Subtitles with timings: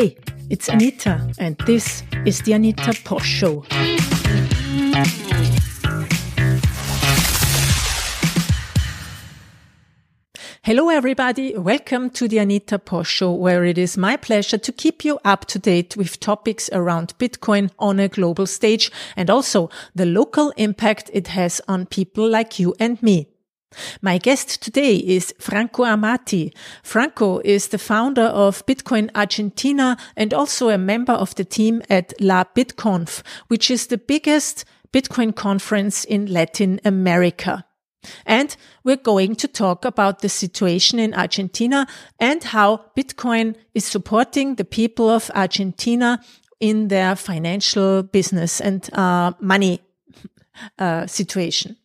[0.00, 0.16] Hey,
[0.48, 3.66] it's Anita, and this is the Anita Posch Show.
[10.62, 11.54] Hello, everybody.
[11.54, 15.44] Welcome to the Anita Posch Show, where it is my pleasure to keep you up
[15.44, 21.10] to date with topics around Bitcoin on a global stage and also the local impact
[21.12, 23.29] it has on people like you and me.
[24.00, 26.52] My guest today is Franco Amati.
[26.82, 32.12] Franco is the founder of Bitcoin Argentina and also a member of the team at
[32.20, 37.64] La BitConf, which is the biggest Bitcoin conference in Latin America.
[38.24, 41.86] And we're going to talk about the situation in Argentina
[42.18, 46.20] and how Bitcoin is supporting the people of Argentina
[46.58, 49.80] in their financial business and uh, money
[50.78, 51.76] uh, situation.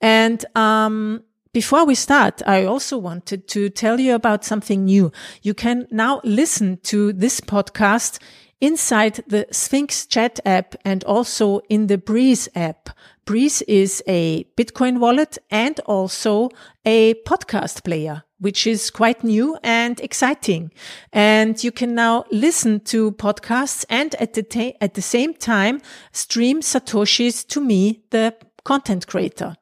[0.00, 1.22] And um,
[1.52, 5.10] before we start, I also wanted to tell you about something new.
[5.42, 8.20] You can now listen to this podcast
[8.60, 12.90] inside the Sphinx chat app and also in the Breez app.
[13.26, 16.50] Breez is a Bitcoin wallet and also
[16.84, 20.72] a podcast player, which is quite new and exciting.
[21.12, 25.80] And you can now listen to podcasts and at the, at the same time
[26.12, 29.56] stream Satoshis to me, the content creator.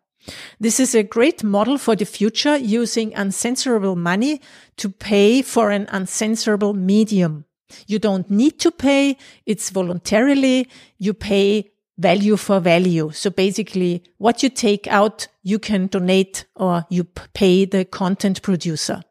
[0.60, 4.40] This is a great model for the future using uncensorable money
[4.76, 7.44] to pay for an uncensorable medium.
[7.86, 9.16] You don't need to pay.
[9.46, 10.68] It's voluntarily.
[10.98, 13.10] You pay value for value.
[13.12, 19.02] So basically what you take out, you can donate or you pay the content producer.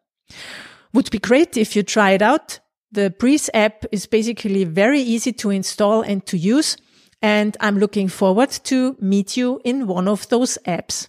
[0.93, 2.59] Would be great if you try it out.
[2.91, 6.77] The Breez app is basically very easy to install and to use.
[7.21, 11.07] And I'm looking forward to meet you in one of those apps.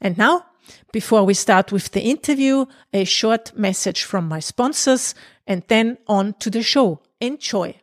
[0.00, 0.46] And now,
[0.92, 5.14] before we start with the interview, a short message from my sponsors
[5.46, 7.00] and then on to the show.
[7.20, 7.80] Enjoy.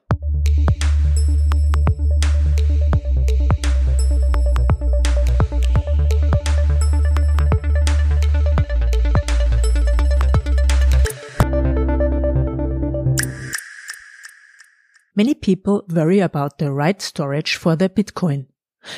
[15.15, 18.47] Many people worry about the right storage for their Bitcoin.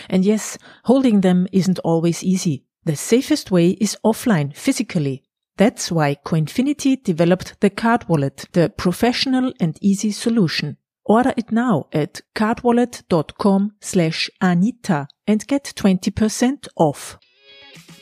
[0.09, 2.66] And yes, holding them isn't always easy.
[2.86, 5.24] The safest way is offline, physically.
[5.58, 10.78] That's why Coinfinity developed the card wallet, the professional and easy solution.
[11.06, 17.18] Order it now at cardwallet.com slash Anita and get 20% off.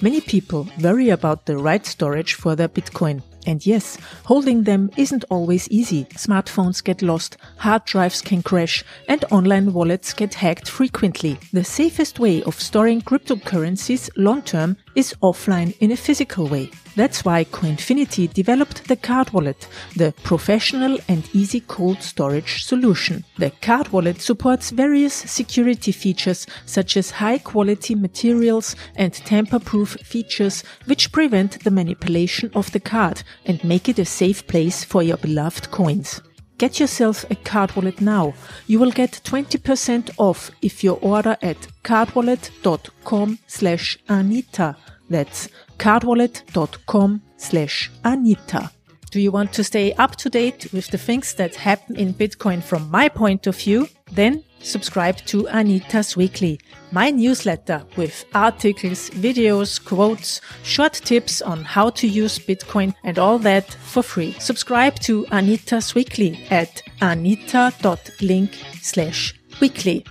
[0.02, 3.22] Many people worry about the right storage for their Bitcoin.
[3.46, 6.06] And yes, holding them isn't always easy.
[6.16, 11.40] Smartphones get lost, hard drives can crash, and online wallets get hacked frequently.
[11.52, 16.70] The safest way of storing cryptocurrencies long term is offline in a physical way.
[16.96, 23.26] That's why Coinfinity developed the Card Wallet, the professional and easy cold storage solution.
[23.38, 29.98] The Card Wallet supports various security features such as high quality materials and tamper proof
[30.04, 35.02] features which prevent the manipulation of the card and make it a safe place for
[35.02, 36.22] your beloved coins.
[36.58, 38.34] Get yourself a card wallet now.
[38.68, 44.76] You will get 20% off if you order at cardwallet.com slash Anita.
[45.10, 48.72] That's cardwallet.com slash Anita.
[49.12, 52.64] Do you want to stay up to date with the things that happen in Bitcoin
[52.64, 53.88] from my point of view?
[54.12, 56.60] Then subscribe to Anita's Weekly,
[56.92, 63.38] my newsletter with articles, videos, quotes, short tips on how to use Bitcoin and all
[63.40, 64.34] that for free.
[64.40, 70.06] Subscribe to Anita's Weekly at anita.link slash weekly.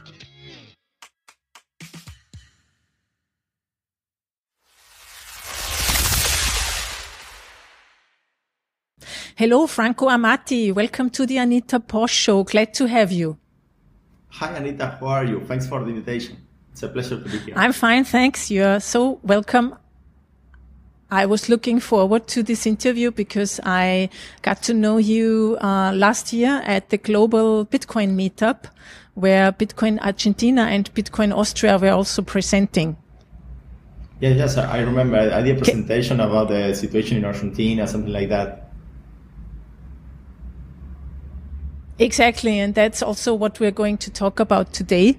[9.35, 10.73] Hello, Franco Amati.
[10.73, 12.45] Welcome to the Anita Posch Show.
[12.45, 13.42] Glad to have you.
[14.33, 14.97] Hi, Anita.
[14.99, 15.45] How are you?
[15.45, 16.39] Thanks for the invitation.
[16.73, 17.55] It's a pleasure to be here.
[17.55, 18.51] I'm fine, thanks.
[18.51, 19.77] You're so welcome.
[21.11, 24.09] I was looking forward to this interview because I
[24.41, 28.65] got to know you uh, last year at the global Bitcoin meetup
[29.13, 32.97] where Bitcoin Argentina and Bitcoin Austria were also presenting.
[34.21, 35.19] Yeah, yes, I remember.
[35.19, 38.62] I did a presentation about the situation in Argentina, something like that.
[41.99, 45.19] Exactly, and that's also what we're going to talk about today.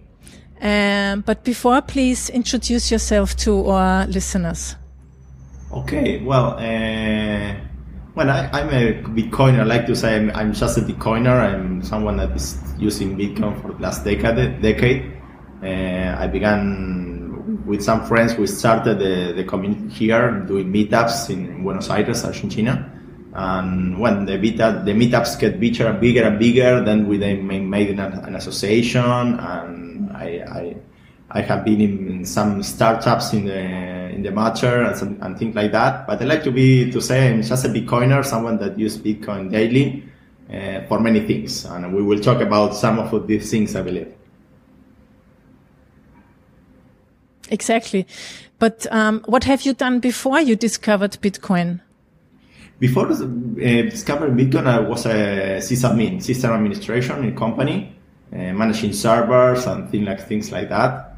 [0.62, 4.76] Um, but before, please introduce yourself to our listeners.
[5.72, 7.56] Okay, well, uh,
[8.16, 9.60] well, I, am a Bitcoiner.
[9.60, 11.40] I like to say I'm, I'm, just a Bitcoiner.
[11.40, 14.62] I'm someone that is using Bitcoin for the last decade.
[14.62, 15.12] Decade.
[15.62, 18.36] Uh, I began with some friends.
[18.36, 22.90] We started the, the community here doing meetups in Buenos Aires, Argentina
[23.36, 27.48] And when the meetup, the meetups get bigger and bigger and bigger, then we then
[27.48, 30.76] made an, an association, and I, I,
[31.32, 33.60] I have been in some startups in the
[34.14, 36.06] in the matter and, some, and things like that.
[36.06, 39.52] But I like to be to say I'm just a Bitcoiner, someone that uses Bitcoin
[39.52, 40.04] daily
[40.54, 44.14] uh, for many things, and we will talk about some of these things, I believe.
[47.50, 48.06] Exactly.
[48.60, 51.82] But um, what have you done before you discovered Bitcoin?
[52.84, 57.96] Before uh, discovering Bitcoin, I was a sysadmin, system administration in company,
[58.34, 61.16] uh, managing servers and things like things like that.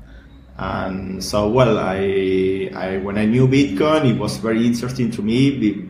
[0.60, 5.90] And so, well, I, I when I knew Bitcoin, it was very interesting to me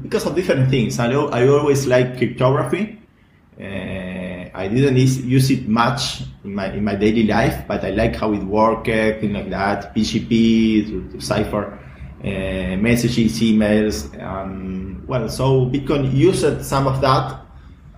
[0.00, 0.98] because of different things.
[0.98, 2.98] I, I always like cryptography.
[3.60, 8.16] Uh, I didn't use it much in my in my daily life, but I like
[8.16, 9.94] how it worked, things like that.
[9.94, 11.78] PGP to, to cipher
[12.22, 14.20] uh, messages, emails.
[14.22, 17.40] Um, well, so Bitcoin used some of that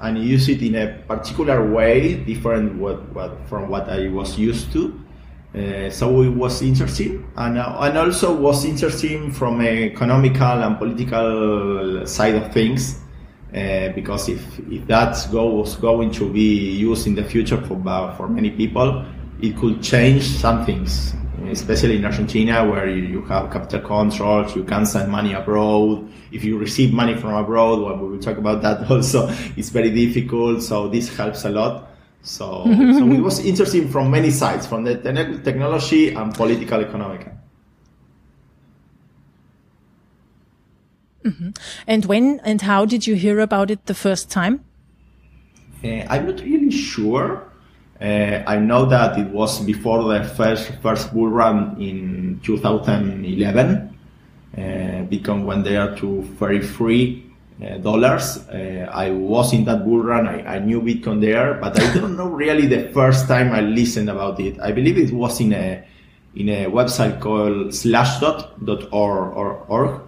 [0.01, 4.73] and use it in a particular way, different what, what, from what I was used
[4.73, 5.01] to.
[5.55, 10.77] Uh, so it was interesting, and uh, and also was interesting from an economical and
[10.77, 13.01] political side of things,
[13.57, 17.81] uh, because if if that was going to be used in the future for
[18.15, 19.03] for many people,
[19.41, 21.15] it could change some things,
[21.47, 26.09] especially in Argentina where you have capital controls, you can send money abroad.
[26.33, 29.29] If you receive money from abroad, well, we will talk about that also.
[29.57, 31.91] It's very difficult, so this helps a lot.
[32.23, 32.65] So,
[32.99, 37.29] so it was interesting from many sides, from the te- technology and political economic.
[41.25, 41.51] Mm-hmm.
[41.87, 44.65] And when and how did you hear about it the first time?
[45.85, 47.48] Uh, I'm not really sure.
[48.01, 53.99] Uh, I know that it was before the first first bull run in 2011,
[54.57, 57.25] uh, when they are to very free
[57.61, 58.39] uh, dollars.
[58.49, 60.29] Uh, I was in that bull run.
[60.29, 64.09] I, I, knew Bitcoin there, but I don't know really the first time I listened
[64.09, 64.61] about it.
[64.61, 65.85] I believe it was in a
[66.37, 70.08] in a website called slashdot.org or org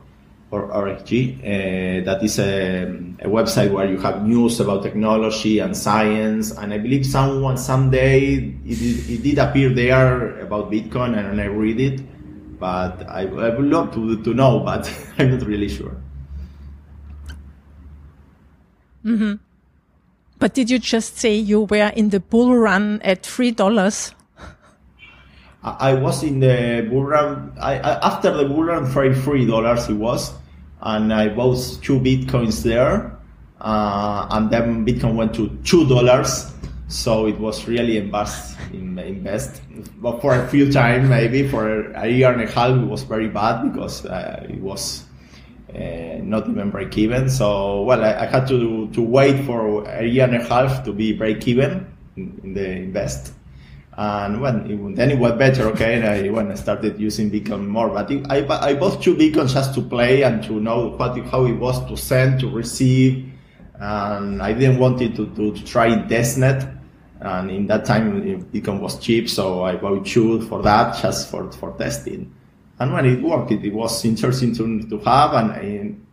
[0.50, 1.38] or RFG.
[1.38, 2.82] Uh, that is a,
[3.20, 6.50] a, website where you have news about technology and science.
[6.50, 11.44] And I believe someone someday it, did, it did appear there about Bitcoin, and I
[11.44, 12.58] read it.
[12.58, 15.96] But I, I would love to to know, but I'm not really sure.
[19.04, 19.34] Mm-hmm.
[20.38, 24.14] But did you just say you were in the bull run at three dollars?
[25.62, 27.52] I was in the bull run.
[27.60, 30.32] I, I, after the bull run, for three dollars it was,
[30.82, 33.16] and I bought two bitcoins there,
[33.60, 36.52] uh, and then Bitcoin went to two dollars.
[36.88, 39.62] So it was really invest in invest,
[39.98, 43.28] but for a few time maybe for a year and a half it was very
[43.28, 45.04] bad because uh, it was
[45.72, 47.30] uh, not even break even.
[47.30, 50.92] So well, I, I, had to to wait for a year and a half to
[50.92, 51.86] be break even
[52.16, 53.34] in, in the invest.
[54.00, 55.96] And when it, then it was better, okay.
[55.96, 58.38] And I, when I started using Bitcoin more, but it, I
[58.70, 61.96] I bought two bitcoins just to play and to know what how it was to
[61.96, 63.30] send to receive.
[63.74, 66.78] And I didn't want to, to, to try testnet.
[67.20, 71.52] And in that time, Bitcoin was cheap, so I bought two for that, just for
[71.52, 72.32] for testing
[72.80, 75.34] and when it worked, it, it was interesting to, to have.
[75.34, 76.06] And, and,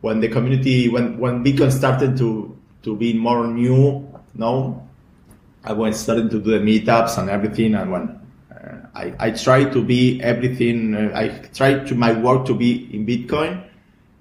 [0.00, 4.88] when the community, when, when Bitcoin started to, to be more new, no,
[5.64, 7.74] I went starting to do the meetups and everything.
[7.74, 12.46] And when uh, I, I tried to be everything, uh, I tried to my work
[12.46, 13.64] to be in Bitcoin.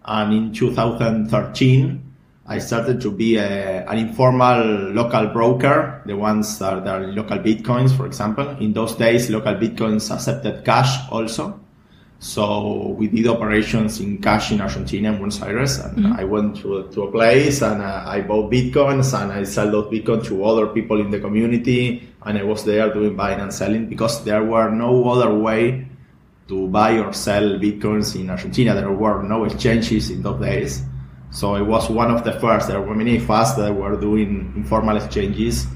[0.06, 2.10] And in 2013,
[2.46, 8.08] I started to be a, an informal local broker, the ones that are LocalBitcoins, for
[8.08, 8.50] example.
[8.60, 11.60] In those days, LocalBitcoins accepted cash also.
[12.20, 16.20] So we did operations in cash in Argentina and Buenos Aires, and mm-hmm.
[16.20, 19.86] I went to, to a place and uh, I bought bitcoins and I sold those
[19.86, 23.88] bitcoins to other people in the community, and I was there doing buying and selling
[23.88, 25.88] because there were no other way
[26.50, 28.76] to buy or sell bitcoins in Argentina.
[28.76, 30.84] There were no exchanges in those days.
[31.32, 32.68] So it was one of the first.
[32.68, 35.68] There were many of us that were doing informal exchanges.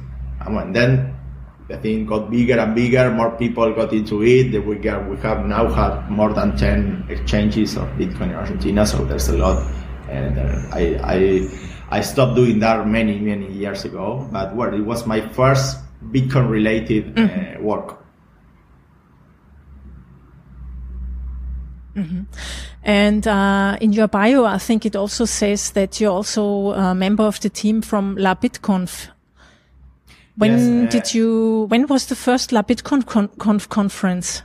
[0.41, 1.12] And when then
[1.67, 4.65] the thing got bigger and bigger, more people got into it.
[4.65, 9.05] We, got, we have now had more than 10 exchanges of Bitcoin in Argentina, so
[9.05, 9.65] there's a lot.
[10.09, 14.81] And uh, I, I, I stopped doing that many, many years ago, but well, it
[14.81, 15.77] was my first
[16.11, 17.57] Bitcoin related mm-hmm.
[17.57, 17.99] uh, work.
[21.95, 22.21] Mm-hmm.
[22.83, 27.23] And uh, in your bio, I think it also says that you're also a member
[27.23, 29.09] of the team from La BitConf.
[30.35, 31.65] When yes, did you?
[31.69, 34.41] When was the first La BitConf con- conference?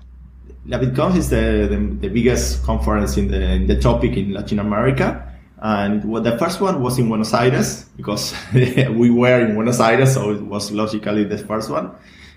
[0.67, 4.59] La BitConf is the, the, the, biggest conference in the, in the topic in Latin
[4.59, 5.25] America.
[5.63, 10.13] And well, the first one was in Buenos Aires because we were in Buenos Aires,
[10.13, 11.91] so it was logically the first one.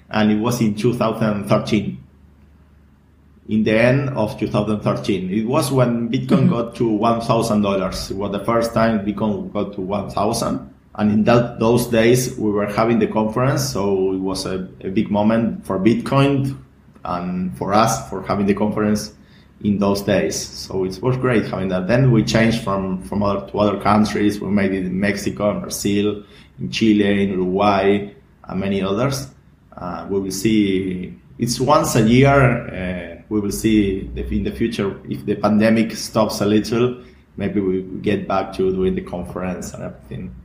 [0.10, 2.04] And it was in 2013.
[3.50, 6.50] In the end of 2013, it was when Bitcoin mm-hmm.
[6.50, 8.12] got to $1,000.
[8.12, 10.71] It was the first time Bitcoin got to 1,000.
[10.96, 14.90] And in that, those days, we were having the conference, so it was a, a
[14.90, 16.58] big moment for Bitcoin
[17.06, 19.14] and for us for having the conference
[19.64, 20.36] in those days.
[20.36, 21.88] So it was great having that.
[21.88, 24.40] Then we changed from, from other to other countries.
[24.40, 26.24] We made it in Mexico, in Brazil,
[26.60, 29.28] in Chile, in Uruguay, and many others.
[29.76, 31.18] Uh, we will see.
[31.38, 32.28] It's once a year.
[32.30, 37.02] Uh, we will see in the future if the pandemic stops a little.
[37.38, 40.36] Maybe we get back to doing the conference and everything.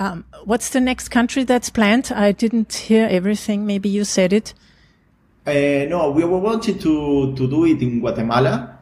[0.00, 2.10] Um, what's the next country that's planned?
[2.10, 3.66] I didn't hear everything.
[3.66, 4.54] Maybe you said it.
[5.46, 8.78] Uh, no, we were wanting to, to do it in Guatemala,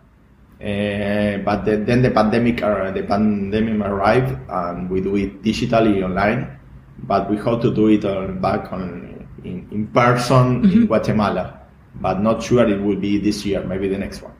[0.60, 6.04] uh, but the, then the pandemic uh, the pandemic arrived and we do it digitally
[6.04, 6.56] online.
[7.00, 10.72] But we hope to do it on, back on in, in person mm-hmm.
[10.72, 11.60] in Guatemala,
[11.96, 13.64] but not sure it will be this year.
[13.64, 14.34] Maybe the next one.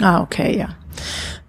[0.00, 0.74] Ah, okay, yeah.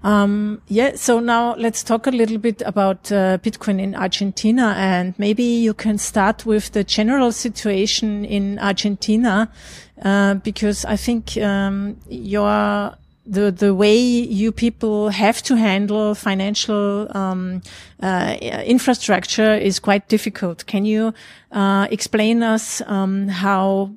[0.03, 5.13] Um, yeah, so now let's talk a little bit about uh, Bitcoin in Argentina, and
[5.17, 9.49] maybe you can start with the general situation in Argentina,
[10.03, 12.95] uh, because I think um, your
[13.25, 17.61] the the way you people have to handle financial um,
[18.01, 20.65] uh, infrastructure is quite difficult.
[20.65, 21.13] Can you
[21.53, 23.91] uh, explain us um, how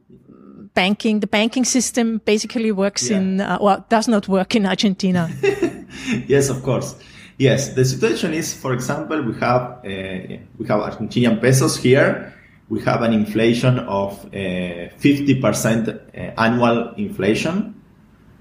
[0.77, 3.17] banking, the banking system basically works yeah.
[3.17, 5.29] in, uh, well, does not work in Argentina.
[6.27, 6.97] yes, of course.
[7.39, 12.33] Yes, the situation is, for example, we have uh, we have Argentinian pesos here.
[12.69, 17.75] We have an inflation of uh, fifty uh, percent annual inflation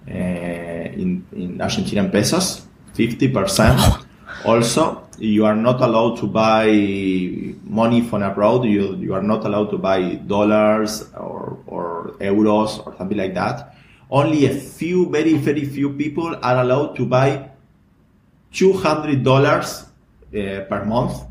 [0.08, 2.66] uh, in in Argentinian pesos.
[2.94, 3.80] Fifty percent.
[4.44, 6.68] Also, you are not allowed to buy
[7.64, 8.66] money from abroad.
[8.66, 13.76] You, you are not allowed to buy dollars or, or euros or something like that.
[14.10, 17.50] Only a few, very, very few people are allowed to buy
[18.54, 21.24] $200 uh, per month,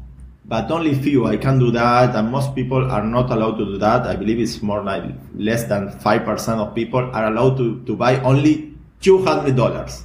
[0.45, 1.27] but only few.
[1.27, 4.07] I can do that, and most people are not allowed to do that.
[4.07, 5.05] I believe it's more like
[5.35, 10.03] less than 5% of people are allowed to, to buy only $200.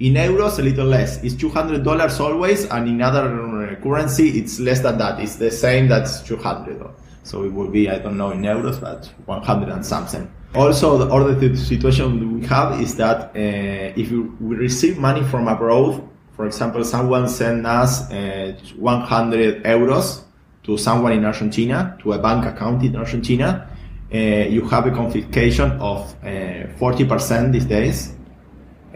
[0.00, 1.22] In euros, a little less.
[1.22, 5.20] It's $200 always, and in other currency, it's less than that.
[5.20, 6.82] It's the same, that's 200.
[7.22, 10.30] So it would be, I don't know in euros, but 100 and something.
[10.54, 16.02] Also, the other situation we have is that uh, if we receive money from abroad,
[16.32, 20.24] for example, someone send us uh, 100 euros
[20.64, 23.68] to someone in Argentina, to a bank account in Argentina,
[24.12, 28.14] uh, you have a confiscation of 40% uh, these days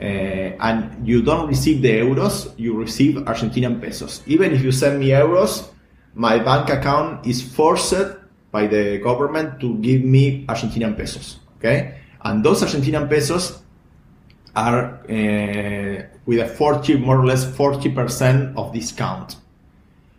[0.00, 4.22] uh, and you don't receive the euros, you receive Argentinian pesos.
[4.26, 5.70] Even if you send me euros,
[6.14, 8.16] my bank account is forced
[8.50, 11.38] by the government to give me Argentinian pesos.
[11.64, 13.62] Okay, and those Argentinian pesos
[14.54, 19.36] are uh, with a 40, more or less 40% of discount.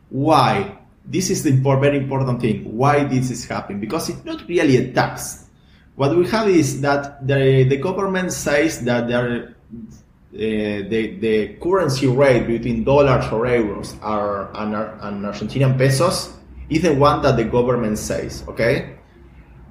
[0.09, 0.75] Why?
[1.05, 2.75] This is the very important thing.
[2.75, 3.79] Why this is happening?
[3.79, 5.45] Because it's not really a tax.
[5.95, 9.55] What we have is that the, the government says that there
[10.35, 16.33] uh, the, the currency rate between dollars or euros are and, and Argentinian pesos
[16.69, 18.95] is the one that the government says, okay?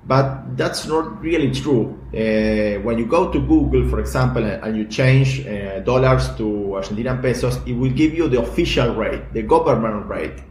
[0.06, 1.99] But that's not really true.
[2.12, 6.44] Uh, when you go to Google, for example, and you change uh, dollars to
[6.76, 10.42] Argentinian pesos, it will give you the official rate, the government rate,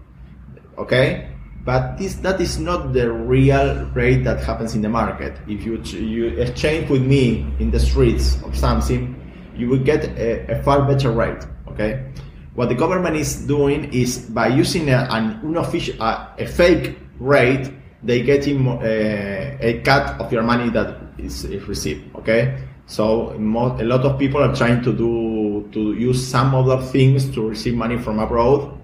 [0.78, 1.30] okay?
[1.66, 5.38] But this that is not the real rate that happens in the market.
[5.48, 9.16] If you you exchange with me in the streets of something,
[9.56, 11.46] you will get a, a, far better rate.
[11.70, 12.12] Okay,
[12.56, 17.72] what the government is doing is by using a, an unofficial, a fake rate,
[18.04, 22.16] they get in, uh, a cut of your money that is, is received.
[22.16, 27.30] Okay, so a lot of people are trying to do to use some other things
[27.34, 28.78] to receive money from abroad,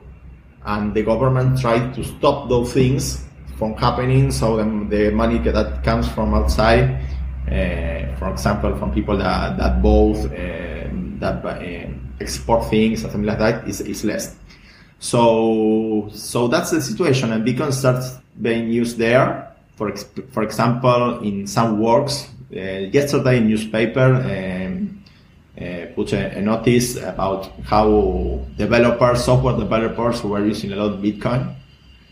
[0.65, 3.25] and the government tried to stop those things
[3.57, 4.31] from happening.
[4.31, 7.01] So the, the money that comes from outside
[7.49, 10.87] uh, for example, from people that, that both uh,
[11.19, 11.43] that
[12.19, 14.35] export things or something like that is, is less.
[14.99, 19.55] So, so that's the situation, and Bitcoin starts being used there.
[19.75, 19.95] For
[20.31, 25.03] for example, in some works, yesterday in newspaper um,
[25.59, 30.99] uh, put a, a, notice about how developers, software developers, were using a lot of
[30.99, 31.55] Bitcoin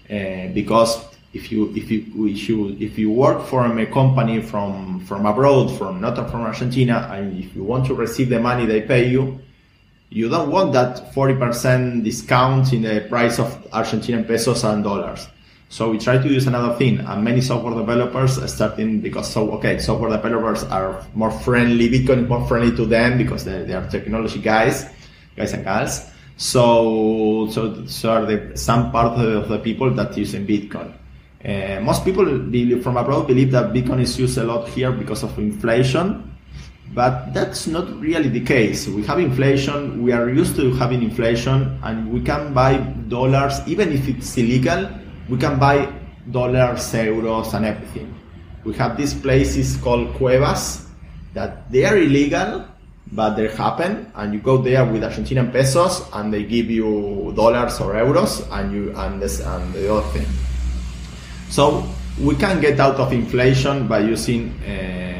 [0.09, 1.03] uh, because
[1.33, 5.77] if you if you if you if you work for a company from from abroad,
[5.77, 9.39] from not from Argentina, and if you want to receive the money they pay you,
[10.09, 15.27] you don't want that 40% discount in the price of Argentinian pesos and dollars.
[15.69, 19.79] So we try to use another thing, and many software developers starting because so okay,
[19.79, 21.89] software developers are more friendly.
[21.89, 24.85] Bitcoin is more friendly to them because they, they are technology guys,
[25.35, 26.09] guys and girls.
[26.37, 30.93] So so so are some part of the people that using Bitcoin.
[31.43, 32.25] Uh, most people
[32.81, 36.26] from abroad believe that Bitcoin is used a lot here because of inflation,
[36.97, 38.87] but that's not really the case.
[38.87, 43.93] We have inflation, we are used to having inflation, and we can buy dollars, even
[43.93, 44.89] if it's illegal,
[45.29, 45.93] we can buy
[46.31, 48.09] dollars, euros, and everything.
[48.63, 50.87] We have these places called cuevas
[51.35, 52.65] that they are illegal,
[53.11, 57.79] but they happen, and you go there with Argentinian pesos, and they give you dollars
[57.79, 60.25] or euros, and you and, this, and the other thing.
[61.49, 61.85] So
[62.19, 65.16] we can get out of inflation by using uh,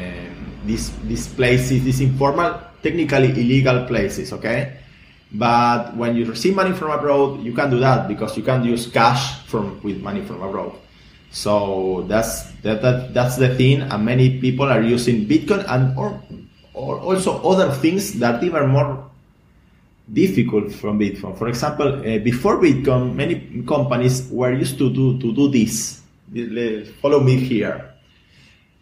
[0.68, 4.32] these these places, these informal, technically illegal places.
[4.36, 4.76] Okay,
[5.32, 8.86] but when you receive money from abroad, you can do that because you can use
[8.86, 10.76] cash from with money from abroad.
[11.32, 16.20] So that's that, that that's the thing, and many people are using Bitcoin and or,
[16.76, 19.08] or also other things that even more
[20.12, 21.36] difficult from Bitcoin.
[21.36, 25.98] For example, uh, before Bitcoin, many companies were used to do to do this
[27.00, 27.94] follow me here.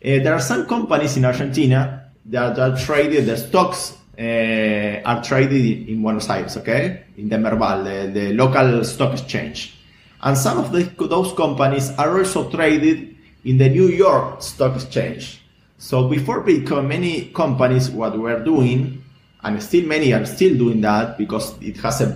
[0.06, 5.88] Uh, there are some companies in Argentina that are traded, the stocks uh, are traded
[5.88, 7.06] in Buenos Aires, okay?
[7.16, 9.76] In the Merval, the, the local stock exchange.
[10.22, 15.42] And some of the, those companies are also traded in the New York Stock Exchange.
[15.78, 19.02] So before Bitcoin, many companies, what were doing,
[19.42, 22.06] and still many are still doing that because it has a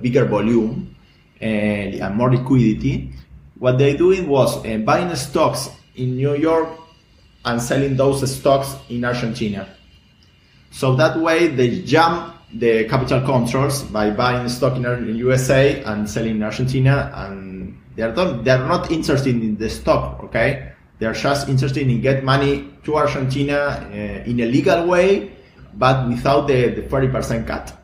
[0.00, 0.94] bigger volume
[1.40, 3.12] and, and more liquidity,
[3.58, 6.68] what they doing was uh, buying stocks in New York
[7.44, 9.68] and selling those stocks in Argentina.
[10.70, 16.08] So that way they jump the capital controls by buying stock in the USA and
[16.08, 20.72] selling in Argentina, and they're not, they're not interested in the stock, okay?
[20.98, 25.32] They're just interested in get money to Argentina uh, in a legal way,
[25.74, 27.79] but without the, the 40% cut.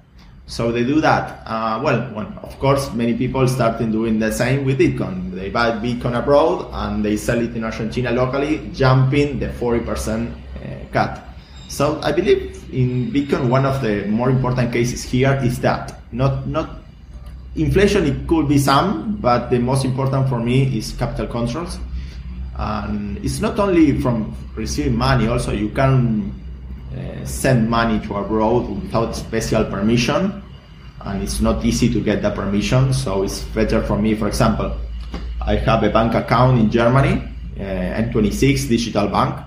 [0.47, 1.43] So they do that.
[1.45, 5.33] Uh, well, well, of course, many people started doing the same with Bitcoin.
[5.33, 10.35] They buy Bitcoin abroad and they sell it in Argentina locally, jumping the 40% uh,
[10.93, 11.27] cut.
[11.69, 16.47] So I believe in Bitcoin, one of the more important cases here is that not
[16.47, 16.79] not
[17.57, 18.07] inflation.
[18.07, 21.79] It could be some, but the most important for me is capital controls.
[22.57, 25.27] And it's not only from receiving money.
[25.27, 26.33] Also, you can
[27.25, 30.42] send money to abroad without special permission
[31.03, 34.14] and it's not easy to get that permission so it's better for me.
[34.14, 34.77] For example
[35.42, 37.22] i have a bank account in germany
[37.59, 39.38] uh, n26 digital bank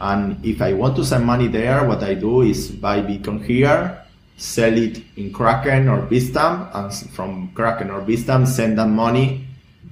[0.00, 4.04] and if i want to send money there what i do is buy bitcoin here
[4.36, 9.44] sell it in kraken or bitstamp and from kraken or bitstamp send that money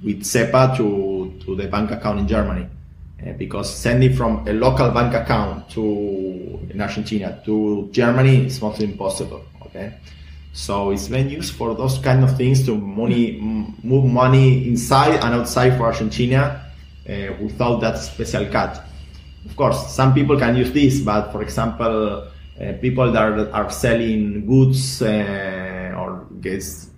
[0.03, 2.65] with SEPA to, to the bank account in germany.
[3.25, 8.85] Uh, because sending from a local bank account to in Argentina to Germany is mostly
[8.85, 9.41] impossible.
[9.65, 9.97] Okay,
[10.53, 13.39] so it's been used for those kind of things to money
[13.83, 16.61] move money inside and outside for Argentina
[17.09, 18.83] uh, without that special cut.
[19.45, 22.27] Of course, some people can use this, but for example,
[22.61, 26.91] uh, people that are, are selling goods uh, or goods,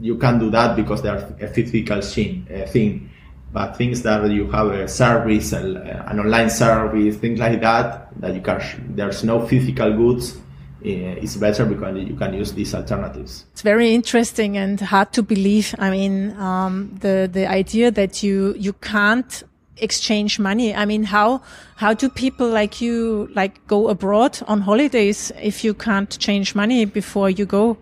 [0.00, 3.10] you can do that because they are a physical thing.
[3.52, 8.40] But things that you have a service, an online service, things like that, that you
[8.40, 8.60] can,
[8.96, 10.36] there's no physical goods,
[10.84, 13.44] eh, it's better because you can use these alternatives.
[13.52, 15.74] It's very interesting and hard to believe.
[15.78, 19.42] I mean, um, the the idea that you you can't
[19.76, 20.74] exchange money.
[20.74, 21.42] I mean, how
[21.76, 26.84] how do people like you like go abroad on holidays if you can't change money
[26.86, 27.76] before you go?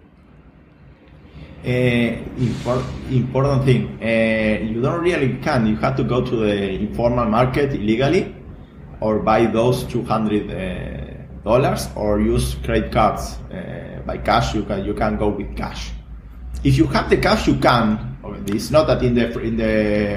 [1.64, 3.98] Import, important thing.
[4.02, 5.66] Uh, you don't really can.
[5.66, 8.34] You have to go to the informal market illegally,
[9.00, 13.36] or buy those two hundred uh, dollars, or use credit cards.
[14.06, 15.92] By cash, you can you can go with cash.
[16.64, 18.16] If you have the cash, you can.
[18.46, 20.16] It's not that in the in the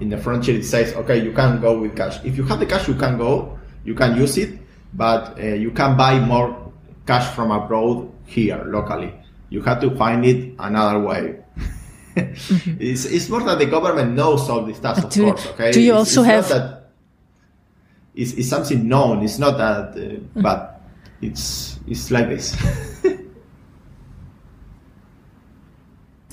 [0.00, 2.18] in the frontier it says okay you can go with cash.
[2.24, 3.58] If you have the cash, you can go.
[3.84, 4.60] You can use it,
[4.94, 6.72] but you can buy more
[7.06, 9.21] cash from abroad here locally
[9.52, 11.36] you have to find it another way.
[12.16, 12.76] mm-hmm.
[12.80, 15.46] it's, it's more that the government knows all this stuff, of do, course.
[15.48, 15.72] Okay.
[15.72, 16.48] Do you it's, also it's have?
[16.48, 16.90] That
[18.14, 19.22] it's, it's something known.
[19.22, 20.40] It's not that, uh, mm-hmm.
[20.40, 20.80] but
[21.20, 22.56] it's it's like this.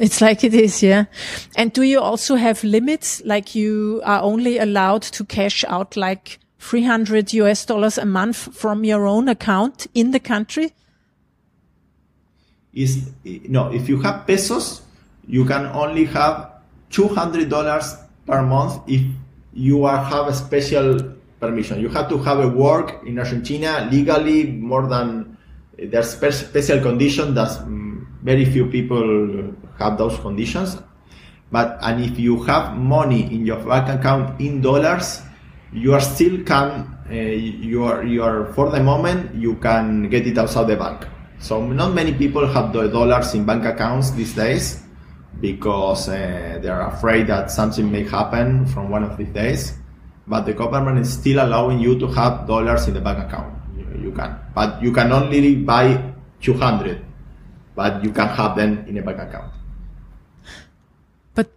[0.02, 1.08] It's like it is, yeah.
[1.58, 3.22] And do you also have limits?
[3.26, 8.86] Like you are only allowed to cash out like 300 US dollars a month from
[8.86, 10.72] your own account in the country?
[12.74, 14.84] Is no, if you have pesos,
[15.28, 17.50] you can only have $200
[18.26, 19.02] per month if
[19.54, 21.80] you are, have a special permission.
[21.80, 25.38] You have to have a work in Argentina legally more than
[25.78, 30.78] there's special condition that mm, very few people have those conditions.
[31.52, 35.22] But and if you have money in your bank account in dollars,
[35.74, 40.28] you are still can uh, you are you are for the moment you can get
[40.28, 41.08] it outside the bank.
[41.40, 44.84] So not many people have the dollars in bank accounts these days
[45.40, 49.74] because uh, they are afraid that something may happen from one of these days.
[50.28, 53.56] But the government is still allowing you to have dollars in the bank account.
[53.76, 57.04] You, you can, but you can only buy 200,
[57.74, 59.52] but you can have them in a bank account.
[61.34, 61.50] But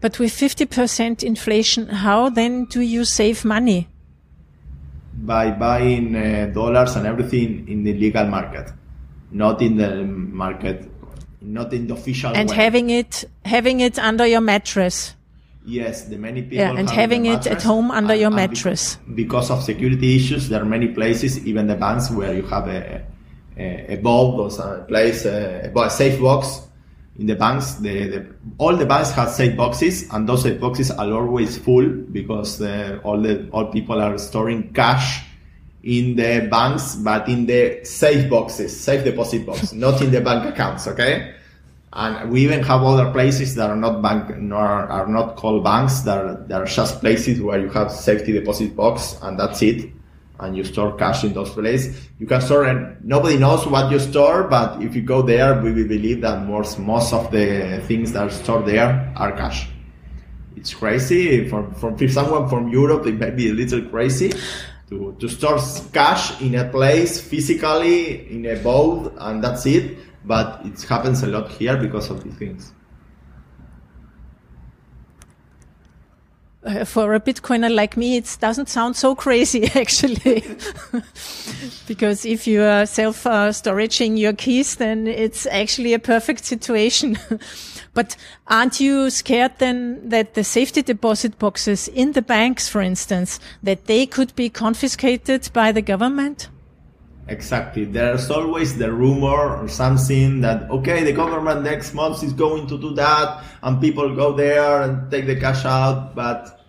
[0.00, 3.88] but with 50% inflation, how then do you save money?
[5.18, 8.70] By buying uh, dollars and everything in the legal market,
[9.30, 10.88] not in the market
[11.46, 12.56] not in the official and way.
[12.56, 15.14] having it having it under your mattress
[15.64, 18.98] yes the many people yeah and having it at home under and, your and mattress
[19.14, 23.04] because of security issues there are many places even the banks where you have a
[23.58, 26.65] a, a vault or a place a, a safe box
[27.18, 28.26] in the banks the, the,
[28.58, 32.98] all the banks have safe boxes and those safe boxes are always full because the,
[33.00, 35.22] all the all people are storing cash
[35.86, 40.44] in the banks, but in the safe boxes, safe deposit box, not in the bank
[40.44, 40.86] accounts.
[40.88, 41.32] Okay.
[41.92, 46.00] And we even have other places that are not bank, nor are not called banks.
[46.00, 49.90] That are, that are just places where you have safety deposit box and that's it.
[50.38, 52.08] And you store cash in those places.
[52.18, 55.72] You can store and nobody knows what you store, but if you go there, we
[55.72, 59.68] believe that most, most of the things that are stored there are cash.
[60.56, 61.48] It's crazy.
[61.48, 64.32] For, for someone from Europe, it might be a little crazy
[64.88, 65.58] to, to store
[65.92, 71.26] cash in a place physically in a vault and that's it but it happens a
[71.26, 72.72] lot here because of these things
[76.66, 80.42] uh, for a bitcoiner like me it doesn't sound so crazy actually
[81.86, 87.18] because if you are self uh, storaging your keys then it's actually a perfect situation
[87.96, 88.14] But
[88.46, 93.86] aren't you scared then that the safety deposit boxes in the banks, for instance, that
[93.86, 96.50] they could be confiscated by the government?
[97.28, 97.84] Exactly.
[97.84, 102.78] There's always the rumor or something that, okay, the government next month is going to
[102.78, 106.14] do that and people go there and take the cash out.
[106.14, 106.60] But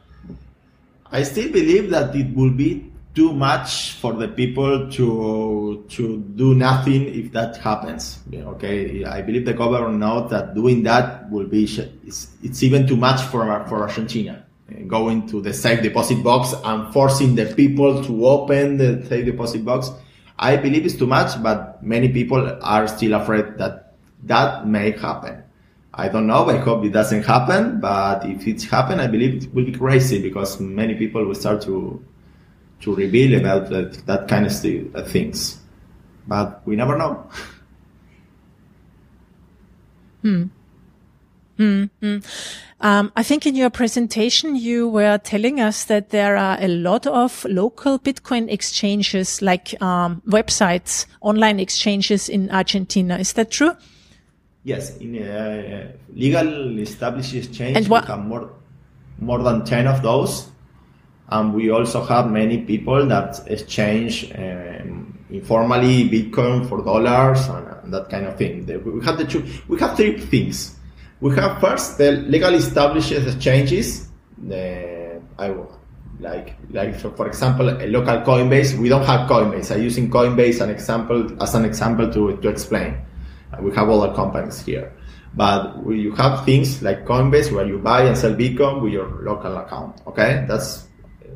[1.12, 6.54] I still believe that it will be too much for the people to to do
[6.54, 8.20] nothing if that happens.
[8.32, 11.66] Okay, I believe the government knows that doing that will be
[12.06, 14.46] it's, it's even too much for for Argentina.
[14.70, 19.26] Eh, going to the safe deposit box and forcing the people to open the safe
[19.26, 19.90] deposit box,
[20.40, 21.42] I believe it's too much.
[21.42, 25.44] But many people are still afraid that that may happen.
[25.94, 26.48] I don't know.
[26.50, 27.80] I hope it doesn't happen.
[27.80, 31.62] But if it's happen, I believe it will be crazy because many people will start
[31.64, 32.04] to
[32.82, 35.58] to reveal about that, that kind of uh, things.
[36.28, 37.28] But we never know.
[40.22, 40.44] Hmm.
[41.58, 41.84] Hmm.
[42.02, 42.18] hmm.
[42.80, 47.08] Um, I think in your presentation you were telling us that there are a lot
[47.08, 53.18] of local Bitcoin exchanges, like um, websites, online exchanges in Argentina.
[53.18, 53.76] Is that true?
[54.64, 58.52] Yes, in uh, legal established exchange, and we have more
[59.20, 60.50] more than ten of those
[61.30, 67.94] and we also have many people that exchange um, informally Bitcoin for dollars and, and,
[67.94, 68.66] that kind of thing.
[68.66, 70.77] We have the two, we have three things.
[71.20, 74.08] We have first the legally established exchanges.
[74.38, 75.54] The, I,
[76.20, 78.78] like like for, for example a local Coinbase.
[78.78, 79.74] We don't have Coinbase.
[79.74, 82.98] I'm using Coinbase an example as an example to to explain.
[83.62, 84.94] We have other companies here.
[85.36, 89.56] But you have things like Coinbase where you buy and sell Bitcoin with your local
[89.58, 90.02] account.
[90.08, 90.88] Okay, that's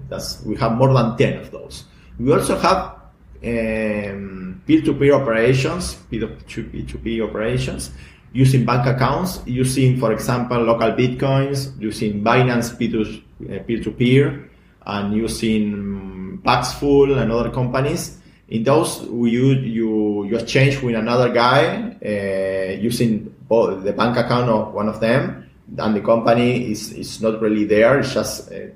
[0.09, 1.85] that's we have more than ten of those.
[2.19, 2.97] We also have
[3.43, 7.91] um, peer-to-peer operations, P2P operations,
[8.33, 14.49] using bank accounts, using, for example, LocalBitcoins, using Binance peer-to-peer,
[14.85, 18.17] and using Paxful and other companies.
[18.47, 24.73] In those, you you you exchange with another guy uh, using the bank account of
[24.73, 27.99] one of them, and the company is is not really there.
[27.99, 28.73] It's just uh,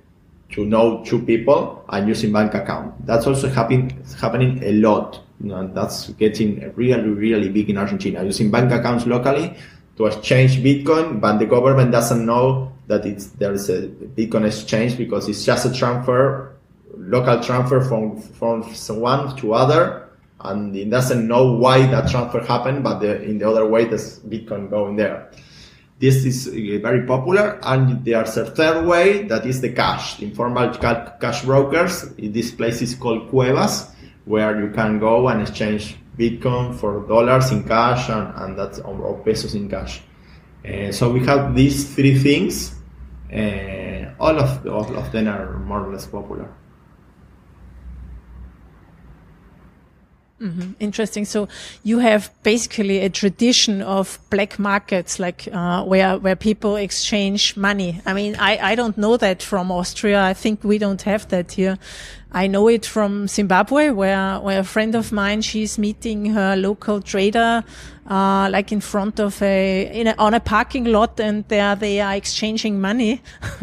[0.52, 3.06] to know two people and using bank account.
[3.06, 3.90] That's also happen,
[4.22, 8.24] happening a lot You know, that's getting really, really big in Argentina.
[8.24, 9.56] Using bank accounts locally
[9.98, 15.28] to exchange Bitcoin, but the government doesn't know that it's there's a Bitcoin exchange because
[15.28, 16.56] it's just a transfer,
[16.98, 18.62] local transfer from from
[19.02, 20.10] one to other,
[20.42, 24.20] and it doesn't know why that transfer happened, but the, in the other way, there's
[24.20, 25.30] Bitcoin going there.
[25.98, 30.70] This is uh, very popular, and there's a third way that is the cash, informal
[30.76, 32.10] cash brokers.
[32.18, 33.95] This place is called Cuevas,
[34.26, 39.22] where you can go and exchange Bitcoin for dollars in cash and, and that's or
[39.24, 40.02] pesos in cash.
[40.68, 42.76] Uh, so we have these three things.
[43.32, 46.50] Uh, all of all of them are more or less popular.
[50.42, 50.72] Mm-hmm.
[50.82, 51.24] Interesting.
[51.24, 51.48] So
[51.84, 58.02] you have basically a tradition of black markets, like uh, where where people exchange money.
[58.06, 60.22] I mean, I I don't know that from Austria.
[60.22, 61.78] I think we don't have that here.
[62.34, 67.00] I know it from Zimbabwe, where where a friend of mine she's meeting her local
[67.00, 67.64] trader,
[68.10, 72.02] uh, like in front of a, in a on a parking lot, and there they
[72.02, 73.22] are exchanging money.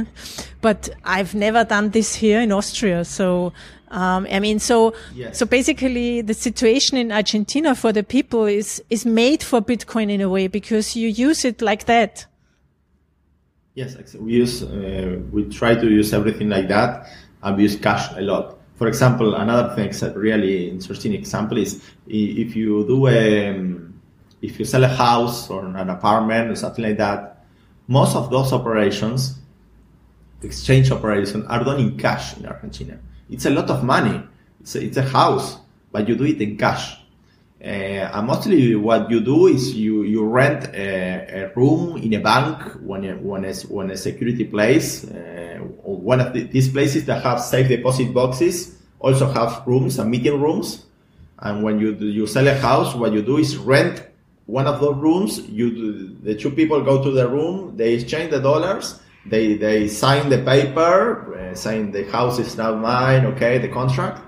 [0.62, 3.52] but I've never done this here in Austria, so
[3.92, 5.38] um, I mean, so yes.
[5.38, 10.22] so basically, the situation in Argentina for the people is is made for Bitcoin in
[10.22, 12.24] a way because you use it like that.
[13.74, 17.06] Yes, we use uh, we try to use everything like that,
[17.42, 18.58] and we use cash a lot.
[18.76, 24.00] For example, another thing that really interesting example is if you do a um,
[24.40, 27.44] if you sell a house or an apartment or something like that,
[27.88, 29.38] most of those operations,
[30.40, 32.98] exchange operations, are done in cash in Argentina
[33.32, 34.22] it's a lot of money.
[34.60, 35.58] It's a, it's a house,
[35.90, 36.98] but you do it in cash.
[37.60, 42.20] Uh, and mostly what you do is you, you rent a, a room in a
[42.20, 47.04] bank when a, when a, when a security place, uh, one of the, these places
[47.06, 50.86] that have safe deposit boxes also have rooms and meeting rooms.
[51.38, 54.08] And when you, you sell a house, what you do is rent
[54.46, 55.38] one of those rooms.
[55.48, 60.28] You, the two people go to the room, they exchange the dollars, they, they sign
[60.28, 64.20] the paper, uh, saying the house is now mine, okay, the contract,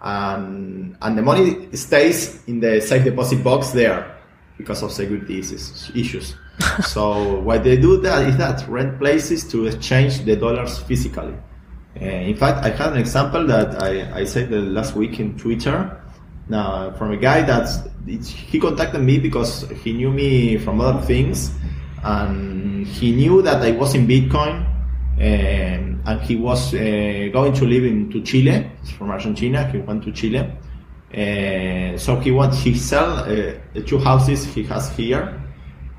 [0.00, 4.16] and and the money stays in the safe deposit box there
[4.56, 6.34] because of security issues.
[6.84, 11.34] so what they do that is that rent places to exchange the dollars physically.
[12.00, 15.36] Uh, in fact, I had an example that I, I said the last week in
[15.36, 16.00] Twitter.
[16.48, 17.68] Now, from a guy that
[18.06, 21.50] he contacted me because he knew me from other things,
[22.02, 24.66] and he knew that I was in Bitcoin
[25.20, 26.78] um, and he was uh,
[27.32, 28.70] going to live into Chile.
[28.80, 29.68] He's from Argentina.
[29.70, 30.52] He went to Chile.
[31.12, 33.26] Uh, so he wants he sell uh,
[33.72, 35.42] the two houses he has here,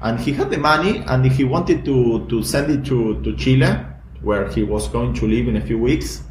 [0.02, 3.68] and he had the money, and he wanted to to send it to to Chile,
[4.22, 6.24] where he was going to live in a few weeks.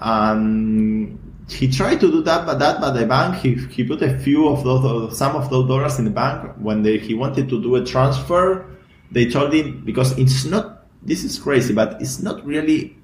[0.00, 4.18] And he tried to do that, but that, but the bank he, he put a
[4.18, 7.62] few of those some of those dollars in the bank when they, he wanted to
[7.62, 8.66] do a transfer.
[9.12, 12.96] They told him because it's not this is crazy, but it's not really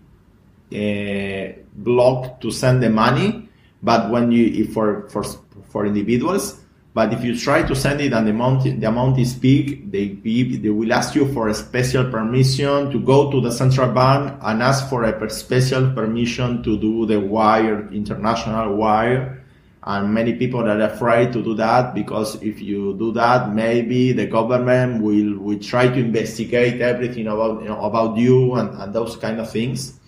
[0.72, 3.48] uh, blocked to send the money.
[3.82, 5.24] But when you, if for, for,
[5.68, 6.60] for individuals,
[6.94, 10.08] but if you try to send it and the amount, the amount is big, they,
[10.08, 14.62] they will ask you for a special permission to go to the central bank and
[14.62, 19.44] ask for a special permission to do the wire, international wire
[19.84, 24.26] and many people are afraid to do that because if you do that, maybe the
[24.26, 29.16] government will will try to investigate everything about you know, about you and, and those
[29.16, 29.98] kind of things.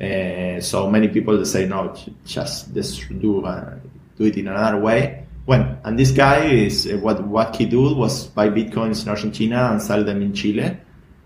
[0.00, 1.94] Uh, so many people say no,
[2.24, 3.74] just just do uh,
[4.16, 5.26] do it in another way.
[5.44, 9.68] When and this guy is uh, what what he did was buy bitcoins in Argentina
[9.70, 10.78] and sell them in Chile.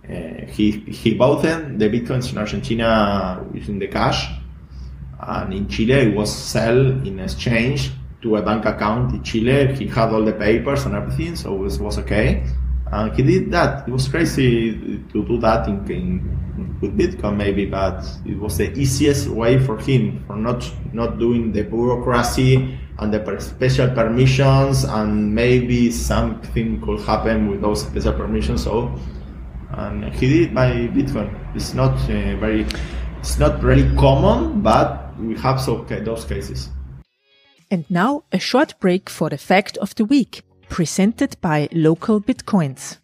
[0.05, 4.29] Uh, he he bought them the bitcoins in Argentina using the cash
[5.27, 7.91] and in Chile it was sell in exchange
[8.23, 9.75] to a bank account in Chile.
[9.75, 12.45] He had all the papers and everything, so it was, was okay.
[12.93, 13.89] And he did that.
[13.89, 18.73] It was crazy to do that in, in, with Bitcoin maybe, but it was the
[18.79, 25.35] easiest way for him for not not doing the bureaucracy and the special permissions, and
[25.35, 28.65] maybe something could happen with those special permissions.
[28.65, 28.95] So,
[29.73, 31.29] and he did by Bitcoin.
[31.55, 32.67] It's not uh, very,
[33.19, 36.69] it's not really common, but we have so, those cases.
[37.71, 42.99] And now a short break for the fact of the week, presented by LocalBitcoins.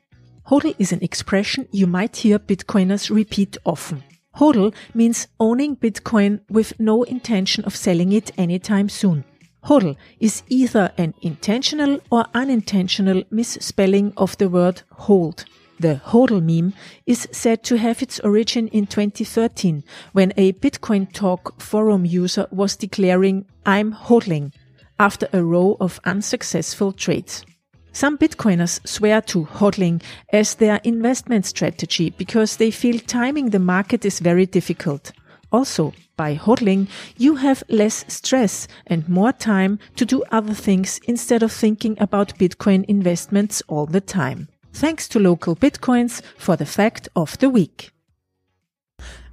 [0.48, 4.02] HODL is an expression you might hear Bitcoiners repeat often.
[4.36, 9.24] HODL means owning Bitcoin with no intention of selling it anytime soon.
[9.64, 15.44] HODL is either an intentional or unintentional misspelling of the word hold.
[15.82, 16.74] The HODL meme
[17.06, 22.76] is said to have its origin in 2013 when a Bitcoin Talk forum user was
[22.76, 24.52] declaring, I'm hodling,
[25.00, 27.44] after a row of unsuccessful trades.
[27.90, 34.04] Some Bitcoiners swear to hodling as their investment strategy because they feel timing the market
[34.04, 35.10] is very difficult.
[35.50, 41.42] Also, by hodling, you have less stress and more time to do other things instead
[41.42, 44.46] of thinking about Bitcoin investments all the time.
[44.72, 47.92] Thanks to LocalBitcoins for the fact of the week.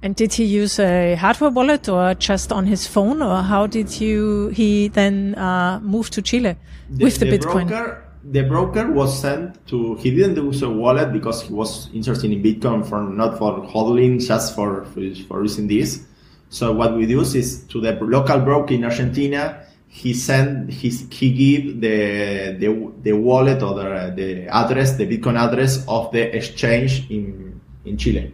[0.02, 4.00] And did he use a hardware wallet or just on his phone, or how did
[4.00, 6.56] you he then uh, move to Chile
[6.88, 7.68] the, with the, the Bitcoin?
[7.68, 9.96] Broker, the broker was sent to.
[9.96, 14.26] He didn't use a wallet because he was interested in Bitcoin for not for hodling,
[14.26, 16.06] just for for, for using this.
[16.48, 19.66] So what we do is to the local broker in Argentina.
[19.92, 25.36] He sent his he give the the, the wallet or the, the address, the Bitcoin
[25.36, 28.32] address of the exchange in in Chile.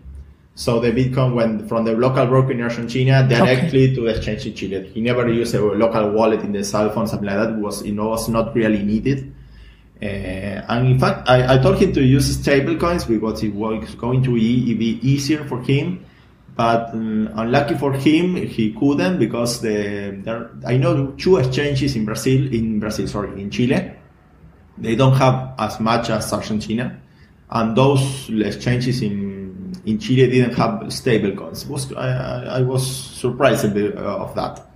[0.54, 3.94] So the Bitcoin went from the local broker in Argentina directly okay.
[3.94, 4.90] to the exchange in Chile.
[4.92, 7.50] He never used a local wallet in the cell phone, something like that.
[7.50, 9.34] It was, it was not really needed.
[10.00, 13.94] Uh, and in fact, I, I told him to use stable coins because it was
[13.96, 16.04] going to be, be easier for him.
[16.56, 22.06] But um, unlucky for him, he couldn't because the there, I know two exchanges in
[22.06, 23.92] Brazil, in Brazil, sorry, in Chile.
[24.78, 26.98] They don't have as much as Argentina,
[27.50, 31.66] and those exchanges in in Chile didn't have stable coins.
[31.66, 34.66] Was, I, I, was surprised of that.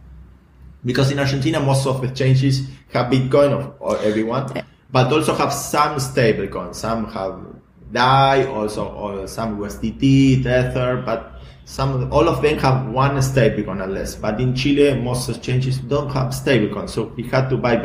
[0.85, 5.99] Because in Argentina, most of the exchanges have Bitcoin of everyone, but also have some
[5.99, 6.79] stable coins.
[6.79, 7.45] Some have
[7.93, 11.30] DAI, also or some USDT, Tether, but
[11.71, 14.21] some all of them have one stablecoin at least.
[14.21, 17.77] But in Chile, most exchanges don't have stablecoin, so he had to buy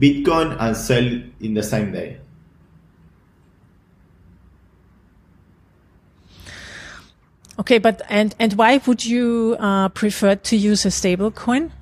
[0.00, 2.20] Bitcoin and sell in the same day.
[7.58, 11.72] Okay, but and and why would you uh, prefer to use a stable coin?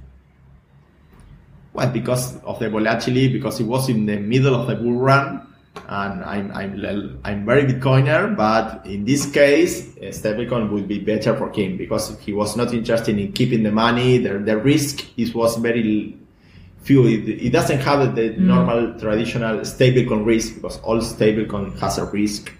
[1.74, 5.46] Well, because of the volatility, because it was in the middle of the bull run,
[5.88, 11.50] and I'm I'm I'm very Bitcoiner, but in this case, stablecoin would be better for
[11.52, 14.18] him because he was not interested in keeping the money.
[14.18, 16.16] The the risk is was very
[16.82, 17.06] few.
[17.06, 18.38] It, it doesn't have the mm.
[18.38, 22.52] normal traditional stablecoin risk because all stablecoin has a risk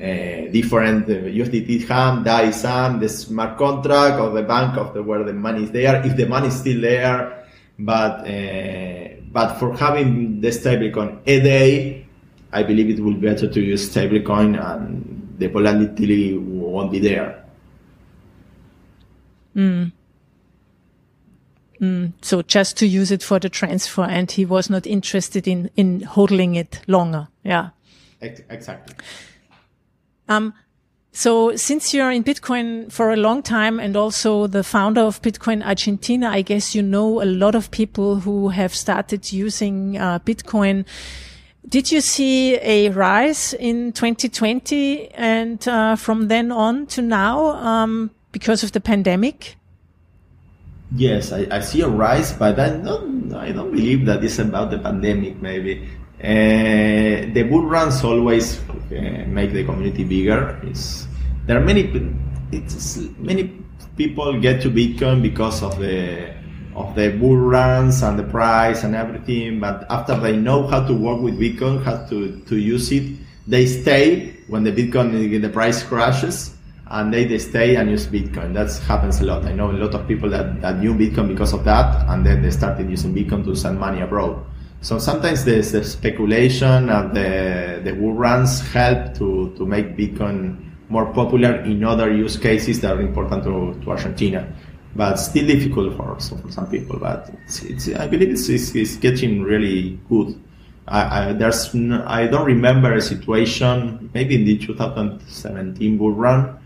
[0.00, 5.02] uh, different uh, USDT HAM, DAI SAM, the smart contract or the bank of the
[5.02, 7.46] where the money is there, if the money is still there.
[7.78, 12.06] But uh, but for having the stablecoin a day,
[12.52, 17.44] I believe it will be better to use stablecoin and the volatility won't be there.
[19.56, 19.92] Mm.
[21.80, 22.12] Mm.
[22.20, 26.02] So just to use it for the transfer, and he was not interested in in
[26.02, 27.28] holding it longer.
[27.42, 27.70] Yeah.
[28.20, 28.94] Exactly.
[30.28, 30.52] Um,
[31.12, 35.64] so since you're in Bitcoin for a long time and also the founder of Bitcoin
[35.64, 40.84] Argentina, I guess you know a lot of people who have started using uh, Bitcoin.
[41.68, 48.10] Did you see a rise in 2020 and uh, from then on to now um,
[48.32, 49.56] because of the pandemic?
[50.96, 54.70] Yes, I, I, see a rise, but I don't, I don't believe that it's about
[54.70, 55.40] the pandemic.
[55.40, 60.58] Maybe uh, the bull runs always uh, make the community bigger.
[60.64, 61.06] It's,
[61.46, 61.92] there are many,
[62.50, 63.56] it's, many
[63.96, 66.34] people get to Bitcoin because of the
[66.74, 69.60] of the bull runs and the price and everything.
[69.60, 73.66] But after they know how to work with Bitcoin, how to, to use it, they
[73.66, 76.56] stay when the Bitcoin the price crashes
[76.90, 78.52] and they, they stay and use Bitcoin.
[78.54, 79.44] That happens a lot.
[79.44, 82.42] I know a lot of people that, that knew Bitcoin because of that, and then
[82.42, 84.44] they started using Bitcoin to send money abroad.
[84.80, 90.70] So sometimes the, the speculation and the, the bull runs help to, to make Bitcoin
[90.88, 94.52] more popular in other use cases that are important to, to Argentina.
[94.94, 96.98] But still difficult for, for some people.
[96.98, 100.38] But it's, it's, I believe it's, it's, getting really good.
[100.88, 106.58] I, I, there's no, I don't remember a situation, maybe in the 2017 bull run,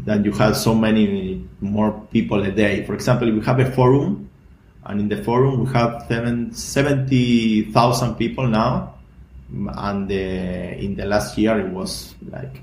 [0.00, 2.84] that you had so many more people a day.
[2.86, 4.30] For example, we have a forum
[4.84, 8.94] and in the forum we have 70,000 people now
[9.52, 12.62] and uh, in the last year it was like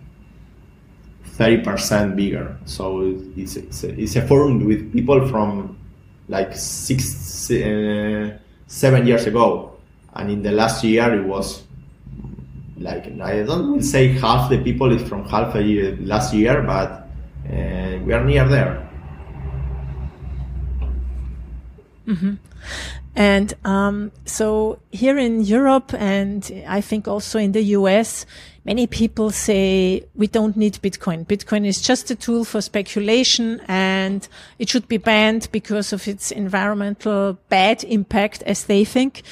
[1.37, 2.57] 30% bigger.
[2.65, 5.77] So it's, it's, a, it's a forum with people from
[6.27, 9.77] like six uh, seven years ago.
[10.13, 11.63] And in the last year it was
[12.77, 17.07] like I don't say half the people is from half a year last year but
[17.51, 18.89] uh, we are near there.
[22.07, 22.35] Mm-hmm.
[23.15, 28.27] And um, so here in Europe, and I think also in the US,
[28.67, 31.25] many people say we don't need Bitcoin.
[31.25, 34.27] Bitcoin is just a tool for speculation and
[34.59, 39.23] it should be banned because of its environmental bad impact, as they think.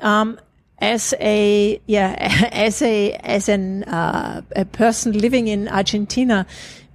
[0.00, 0.38] Um,
[0.80, 2.16] as a yeah
[2.52, 6.46] as a as an uh, a person living in Argentina,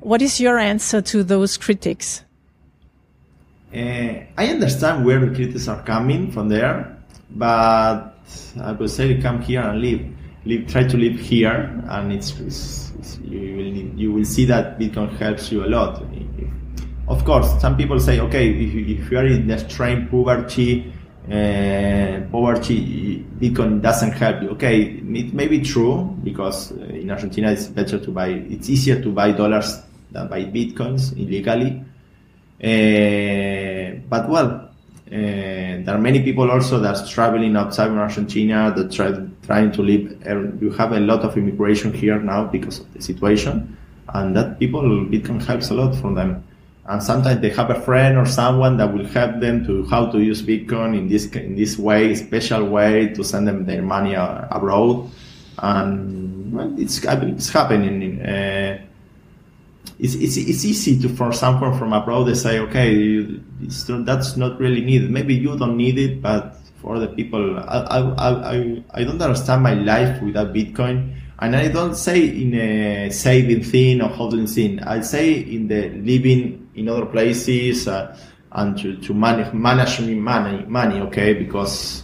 [0.01, 2.23] what is your answer to those critics?
[3.73, 6.97] Uh, I understand where the critics are coming from there,
[7.29, 8.17] but
[8.61, 10.24] I would say come here and live.
[10.45, 14.45] Live try to live here, and it's, it's, it's you will need, you will see
[14.45, 16.03] that Bitcoin helps you a lot.
[17.07, 20.91] Of course, some people say, okay, if you, if you are in extreme poverty,
[21.25, 24.49] uh, poverty, Bitcoin doesn't help you.
[24.51, 29.01] Okay, it may be true because uh, in Argentina it's better to buy, it's easier
[29.01, 29.81] to buy dollars
[30.11, 31.83] than buy Bitcoins illegally.
[32.63, 34.64] Uh, but well,
[35.15, 39.11] uh, there are many people also that's traveling outside of Argentina that try
[39.45, 40.03] trying to live.
[40.61, 43.77] You have a lot of immigration here now because of the situation,
[44.13, 46.43] and that people Bitcoin helps a lot for them
[46.87, 50.19] and sometimes they have a friend or someone that will help them to how to
[50.19, 54.45] use Bitcoin in this in this way, special way to send them their money uh,
[54.51, 55.09] abroad,
[55.59, 58.21] and well, it's it's happening.
[58.21, 58.79] Uh,
[59.99, 63.25] it's, it's, it's easy to for someone from abroad to say okay
[64.05, 68.55] that's not really needed maybe you don't need it but for the people I, I,
[68.55, 73.63] I, I don't understand my life without bitcoin and I don't say in a saving
[73.63, 74.81] thing or holding thing.
[74.81, 78.17] I say in the living in other places uh,
[78.53, 81.33] and to, to manage managing money, money, okay?
[81.33, 82.03] Because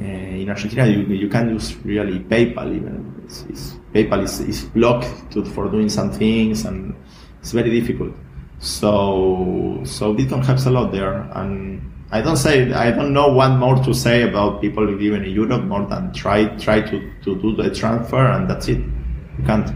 [0.00, 3.22] uh, in Argentina you, you can use really PayPal even.
[3.24, 6.96] It's, it's, PayPal is, is blocked to, for doing some things and
[7.44, 8.14] it's very difficult.
[8.58, 13.50] So so Bitcoin helps a lot there and I don't say I don't know what
[13.58, 17.54] more to say about people living in Europe more than try try to, to do
[17.54, 18.78] the transfer and that's it.
[18.78, 19.66] You can't.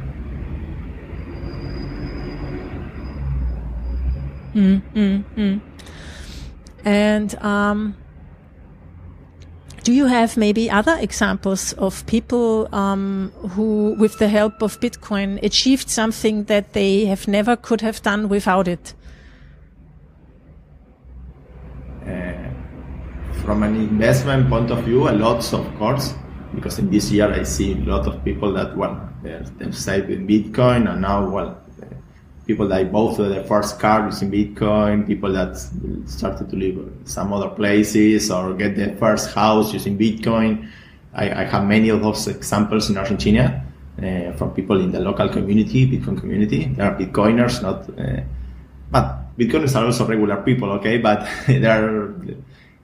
[4.55, 5.61] Mm, mm, mm.
[6.87, 7.97] And um,
[9.89, 15.43] do you have maybe other examples of people um, who, with the help of Bitcoin,
[15.43, 18.93] achieved something that they have never could have done without it?
[23.45, 26.13] from an investment point of view, a lot, of course,
[26.55, 29.73] because in this year I see a lot of people that, well, in
[30.29, 31.59] Bitcoin and now, well,
[32.49, 35.55] people that bought their first car using Bitcoin, people that
[36.09, 40.67] started to live some other places or get their first house using Bitcoin.
[41.13, 43.63] I, I have many of those examples in Argentina
[44.03, 46.65] uh, from people in the local community, Bitcoin community.
[46.65, 48.23] There are Bitcoiners, not, uh,
[48.91, 50.97] but Bitcoiners are also regular people, okay?
[50.97, 52.15] But there are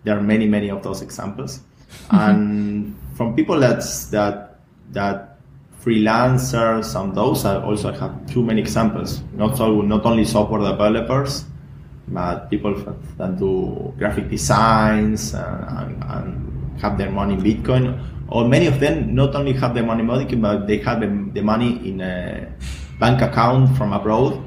[0.04, 1.60] there are many, many of those examples.
[2.08, 2.16] Mm-hmm.
[2.16, 4.60] And from people that's, that,
[4.92, 5.33] that
[5.84, 9.20] freelancers and those, I also have too many examples.
[9.34, 11.44] Not so, not only software developers,
[12.08, 12.74] but people
[13.18, 18.02] that do graphic designs and, and, and have their money in Bitcoin.
[18.28, 21.30] Or many of them not only have their money in Bitcoin, but they have the,
[21.34, 22.50] the money in a
[22.98, 24.42] bank account from abroad.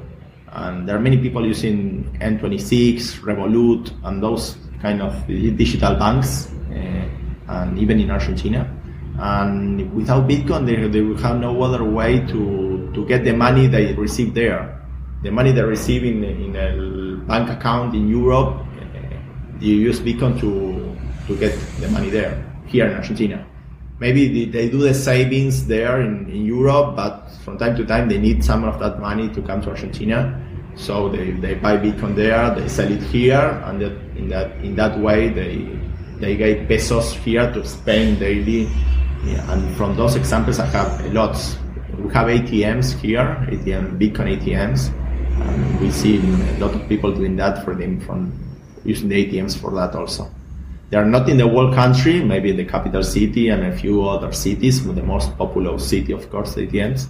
[0.50, 7.08] And there are many people using N26, Revolut, and those kind of digital banks, uh,
[7.48, 8.77] and even in Argentina.
[9.18, 13.66] And without Bitcoin, they, they will have no other way to, to get the money
[13.66, 14.80] they receive there.
[15.22, 20.38] The money they receive in, in a bank account in Europe, uh, you use Bitcoin
[20.40, 20.96] to,
[21.26, 23.44] to get the money there, here in Argentina.
[23.98, 28.18] Maybe they do the savings there in, in Europe, but from time to time they
[28.18, 30.40] need some of that money to come to Argentina
[30.78, 34.76] so they, they buy Bitcoin there, they sell it here, and that, in that in
[34.76, 35.66] that way they
[36.20, 38.70] they get pesos here to spend daily.
[39.24, 41.36] Yeah, and from those examples, I have a lot.
[41.98, 44.90] We have ATMs here, ATM Bitcoin ATMs,
[45.40, 48.32] and we see a lot of people doing that for them from
[48.84, 50.30] using the ATMs for that also.
[50.90, 54.08] They are not in the whole country, maybe in the capital city and a few
[54.08, 57.08] other cities, with the most populous city, of course, ATMs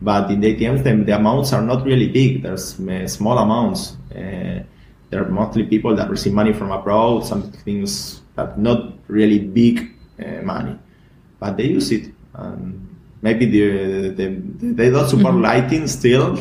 [0.00, 2.42] but in the ATMs, the, the amounts are not really big.
[2.42, 3.96] There's uh, small amounts.
[4.14, 4.62] Uh,
[5.10, 9.92] there are mostly people that receive money from abroad, some things that not really big
[10.24, 10.78] uh, money,
[11.38, 12.12] but they use it.
[12.34, 15.42] And maybe the, the, the they don't support mm-hmm.
[15.42, 16.36] Lightning still,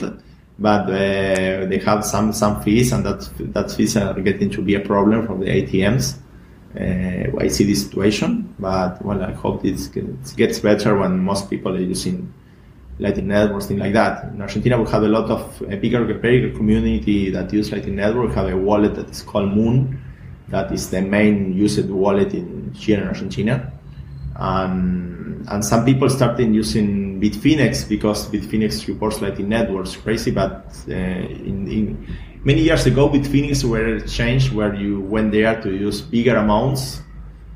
[0.59, 4.75] but uh, they have some some fees, and that that fees are getting to be
[4.75, 6.17] a problem for the ATMs.
[6.75, 9.79] Uh, I see this situation, but well, I hope it
[10.35, 12.33] gets better when most people are using
[12.99, 14.23] Lightning networks, things like that.
[14.33, 18.29] In Argentina, we have a lot of a bigger, bigger community that use Lightning Network.
[18.29, 19.99] We have a wallet that is called Muun,
[20.49, 23.71] That is the main used wallet in here in Argentina.
[24.39, 29.95] And, and some people started using Bitfinex because Bitfinex supports Lightning networks.
[29.95, 35.59] Crazy, but uh, in, in many years ago, Bitfinex were changed where you went there
[35.61, 37.01] to use bigger amounts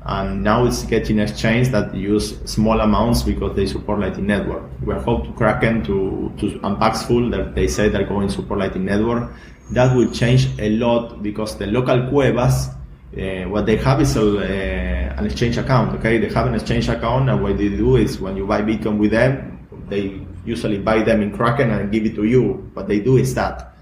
[0.04, 4.64] and now it's getting exchange that use small amounts because they support Lightning Network.
[4.84, 8.58] We hope to Kraken to, to and Paxful that they say they're going to support
[8.58, 9.32] Lightning Network.
[9.70, 12.68] That will change a lot because the local cuevas,
[13.16, 15.94] uh, what they have is a, uh, an exchange account.
[15.98, 18.98] Okay, they have an exchange account, and what they do is when you buy Bitcoin
[18.98, 22.70] with them, they usually buy them in Kraken and give it to you.
[22.74, 23.74] What they do is that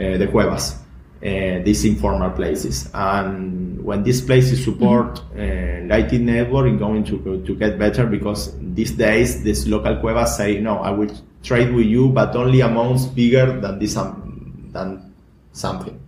[0.00, 0.80] uh, the cuevas
[1.22, 2.88] uh, these informal places.
[2.94, 5.90] And when these places support mm-hmm.
[5.90, 10.36] uh, Lightning Network, it's going to, to get better because these days these local cuevas
[10.36, 11.10] say, no, I will
[11.42, 15.12] trade with you, but only amounts bigger than this um, than
[15.52, 16.00] something.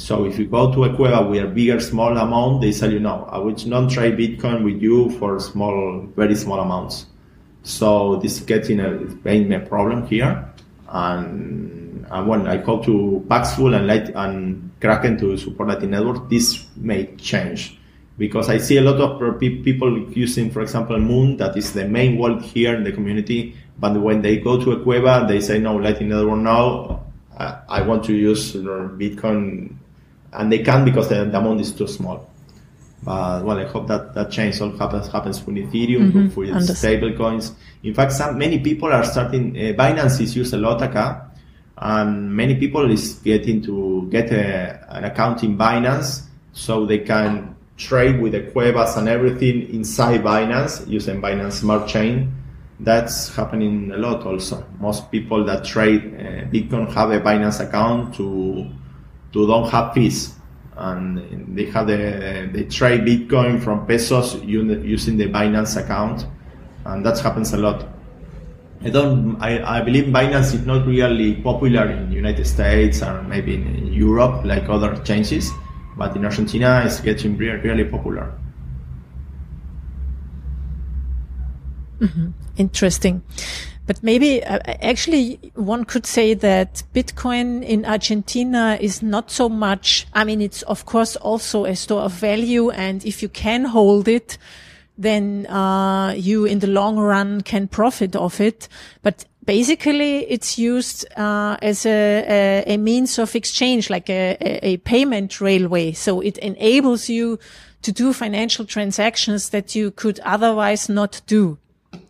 [0.00, 3.00] So if you go to a cueva with a bigger, small amount, they tell you,
[3.00, 7.04] no, I will not trade Bitcoin with you for small, very small amounts.
[7.64, 10.48] So this is getting a, being a problem here.
[10.88, 16.30] And and when I call to Paxful and Light and Kraken to support Lightning Network,
[16.30, 17.78] this may change
[18.16, 22.16] because I see a lot of people using, for example, Muun, that is the main
[22.16, 23.54] wallet here in the community.
[23.78, 27.04] But when they go to a Cueva, they say, no, Lightning Network now,
[27.38, 29.76] I want to use Bitcoin.
[30.32, 32.30] And they can't because the, the amount is too small.
[33.02, 36.38] But well, I hope that that change all happens happens with Ethereum, mm-hmm.
[36.38, 37.52] with stable coins.
[37.82, 39.56] In fact, some many people are starting.
[39.56, 40.82] Uh, Binance is used a lot,
[41.78, 47.56] and many people is getting to get a, an account in Binance so they can
[47.78, 52.34] trade with the Cuevas and everything inside Binance using Binance Smart Chain.
[52.80, 54.66] That's happening a lot also.
[54.78, 58.70] Most people that trade uh, Bitcoin have a Binance account to
[59.32, 60.34] to don't have fees,
[60.76, 66.26] and they have the they trade Bitcoin from pesos using the Binance account,
[66.84, 67.86] and that happens a lot.
[68.82, 69.36] I don't.
[69.40, 73.92] I, I believe Binance is not really popular in the United States or maybe in
[73.92, 75.50] Europe like other changes,
[75.96, 78.32] but in Argentina it's getting really, really popular.
[82.00, 82.30] Mm-hmm.
[82.56, 83.22] Interesting.
[83.90, 90.06] But maybe uh, actually one could say that Bitcoin in Argentina is not so much.
[90.14, 92.70] I mean, it's of course also a store of value.
[92.70, 94.38] And if you can hold it,
[94.96, 98.68] then uh, you in the long run can profit of it.
[99.02, 104.76] But basically it's used uh, as a, a, a, means of exchange, like a, a,
[104.76, 105.90] payment railway.
[105.90, 107.40] So it enables you
[107.82, 111.58] to do financial transactions that you could otherwise not do.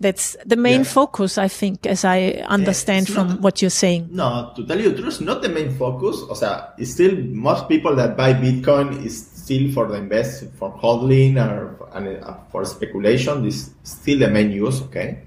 [0.00, 0.96] That's the main yeah.
[0.96, 4.08] focus, I think, as I understand from not, what you're saying.
[4.10, 6.24] No, to tell you the truth, not the main focus.
[6.30, 10.72] O sea, it's still most people that buy Bitcoin is still for the invest for
[10.78, 13.44] hodling or uh, for speculation.
[13.44, 15.20] This is still the main use, okay.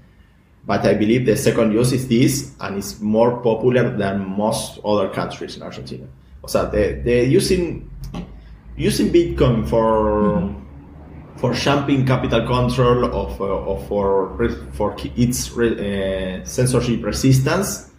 [0.66, 5.08] But I believe the second use is this, and it's more popular than most other
[5.10, 6.08] countries in Argentina.
[6.48, 7.88] So they they using
[8.76, 10.63] using Bitcoin for mm-hmm.
[11.36, 14.38] For jumping capital control of, uh, of for
[14.72, 17.90] for its uh, censorship resistance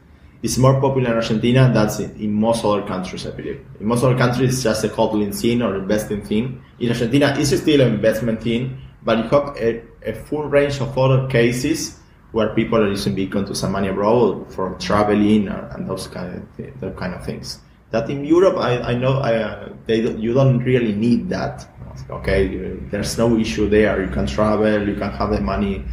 [0.41, 3.65] is more popular in Argentina than in most other countries, I believe.
[3.79, 6.61] In most other countries, it's just a hodling thing or investing thing.
[6.79, 10.97] In Argentina, it's still an investment thing, but you have a, a full range of
[10.97, 11.99] other cases
[12.31, 16.36] where people are using Bitcoin to send money abroad for traveling or, and those kind
[16.36, 17.59] of those kind of things.
[17.91, 21.67] That in Europe, I, I know I, uh, they you don't really need that.
[22.09, 24.01] Okay, there's no issue there.
[24.03, 25.83] You can travel, you can have the money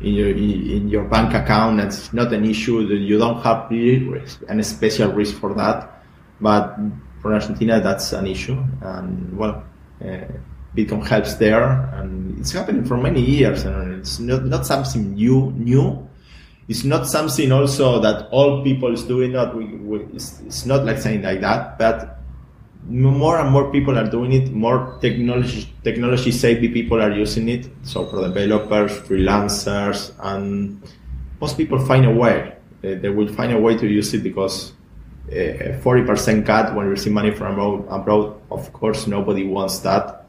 [0.00, 1.78] in your in your bank account.
[1.78, 2.80] That's not an issue.
[2.80, 6.02] You don't have any special risk for that.
[6.40, 6.78] But
[7.20, 8.62] for Argentina, that's an issue.
[8.80, 9.64] And well,
[10.00, 10.24] uh,
[10.76, 13.64] Bitcoin helps there, and it's happening for many years.
[13.64, 15.52] And it's not not something new.
[15.56, 16.08] New.
[16.68, 19.32] It's not something also that all people is doing.
[19.32, 22.17] Not we, we, it's, it's not like saying like that, but
[22.88, 24.50] more and more people are doing it.
[24.52, 27.68] More technology technology savvy people are using it.
[27.82, 30.82] So for developers, freelancers, and
[31.40, 32.56] most people find a way.
[32.80, 34.72] They, they will find a way to use it because
[35.30, 39.80] a forty percent cut when you receive money from abroad, abroad, of course, nobody wants
[39.80, 40.24] that.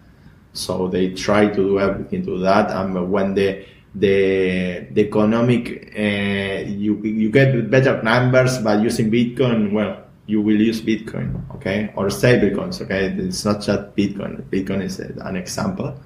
[0.52, 2.72] So they try to do everything to that.
[2.72, 9.72] And when the the the economic uh, you you get better numbers by using Bitcoin,
[9.72, 13.08] well you will use Bitcoin, okay, or stablecoins, okay.
[13.18, 14.44] It's not just Bitcoin.
[14.44, 16.00] Bitcoin is an example,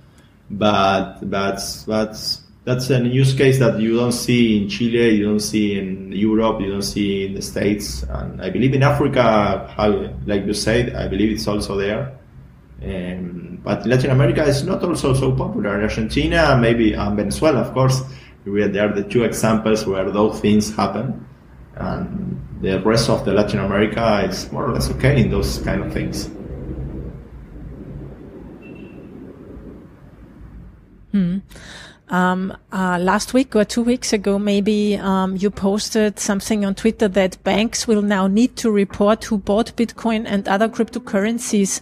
[0.49, 5.41] but that's that's that's a use case that you don't see in Chile, you don't
[5.41, 9.89] see in Europe, you don't see in the States, and I believe in Africa, how,
[10.25, 12.17] like you said, I believe it's also there.
[12.81, 15.81] Um, but Latin America is not also so popular.
[15.81, 18.01] Argentina, maybe and Venezuela, of course,
[18.45, 21.27] there are the two examples where those things happen,
[21.75, 25.83] and the rest of the Latin America is more or less okay in those kind
[25.83, 26.29] of things.
[31.11, 31.39] Hmm.
[32.07, 37.09] Um, uh, last week or two weeks ago, maybe um, you posted something on Twitter
[37.09, 41.81] that banks will now need to report who bought Bitcoin and other cryptocurrencies.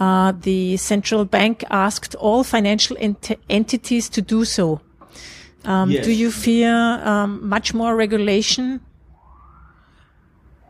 [0.00, 4.80] Uh, the central bank asked all financial ent entities to do so.
[5.64, 6.06] Um, yes.
[6.06, 8.80] Do you fear um, much more regulation?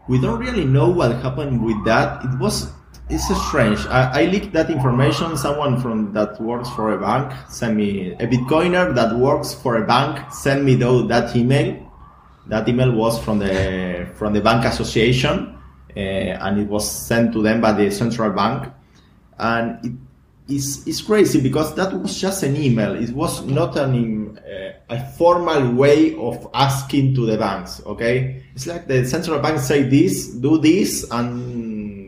[0.09, 2.24] We don't really know what happened with that.
[2.24, 2.72] It was
[3.09, 3.84] it's strange.
[3.86, 5.36] I, I, leaked that information.
[5.36, 9.86] Someone from that works for a bank sent me a Bitcoiner that works for a
[9.86, 11.90] bank sent me though that email.
[12.46, 15.59] That email was from the from the bank association,
[15.96, 18.72] uh, and it was sent to them by the central bank.
[19.38, 19.92] And it
[20.49, 22.95] is it's crazy because that was just an email.
[22.95, 27.80] It was not an uh, a formal way of asking to the banks.
[27.86, 31.62] Okay, it's like the central bank say this, do this, and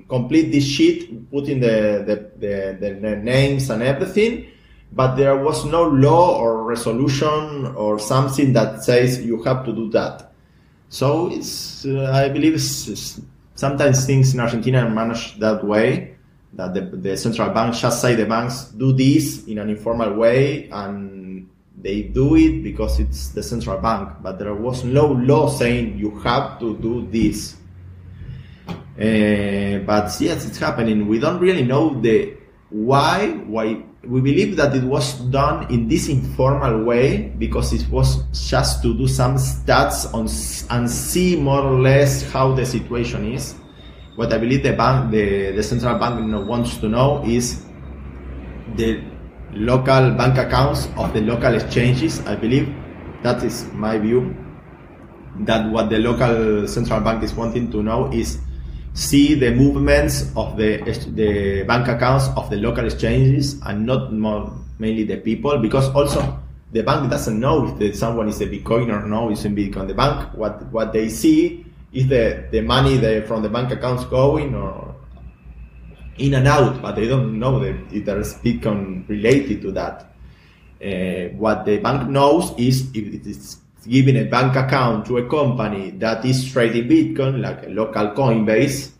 [0.09, 4.47] complete this sheet, putting the, the, the, the, names and everything,
[4.93, 9.91] but there was no law or resolution or something that says you have to do
[9.91, 10.33] that.
[10.89, 13.21] So it's, uh, I believe it's, it's,
[13.55, 16.14] sometimes things in Argentina are managed that way,
[16.57, 20.69] that the, the central bank just say the banks do this in an informal way
[20.71, 21.49] and
[21.81, 26.11] they do it because it's the central bank, but there was no law saying you
[26.21, 27.57] have to do this.
[28.69, 31.07] Uh, but yes, it's happening.
[31.09, 32.37] We don't really know the
[32.71, 33.29] why.
[33.47, 38.83] Why we believe that it was done in this informal way because it was just
[38.83, 40.29] to do some stats on
[40.77, 43.55] and see more or less how the situation is.
[44.17, 47.65] What I believe the bank, the, the central bank wants to know is
[48.77, 49.03] the
[49.53, 52.25] local bank accounts of the local exchanges.
[52.27, 52.73] I believe
[53.23, 54.37] that is my view.
[55.41, 58.39] That what the local central bank is wanting to know is
[58.95, 60.79] see the movements of the
[61.11, 66.39] the bank accounts of the local exchanges and not more mainly the people because also
[66.71, 69.89] the bank doesn't know if someone is a Bitcoin or no is in Bitcoin.
[69.89, 71.64] The bank what what they see
[71.95, 74.95] is the the money from the bank accounts going or
[76.19, 80.11] in and out, but they don't know that if there's Bitcoin related to that.
[80.85, 85.29] Uh, what the bank knows is if it is giving a bank account to a
[85.29, 88.91] company that is trading Bitcoin, like a local Coinbase,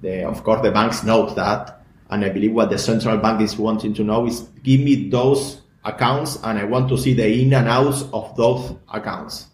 [0.00, 1.82] the, of course the banks know that.
[2.10, 5.62] And I believe what the central bank is wanting to know is give me those
[5.84, 9.48] accounts and I want to see the in and outs of those accounts.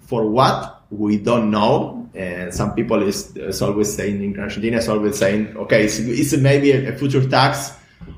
[0.00, 0.82] For what?
[0.90, 2.03] We don't know.
[2.14, 6.70] And some people is, is always saying in Argentina is always saying, okay, it's, maybe
[6.70, 7.72] a, a future tax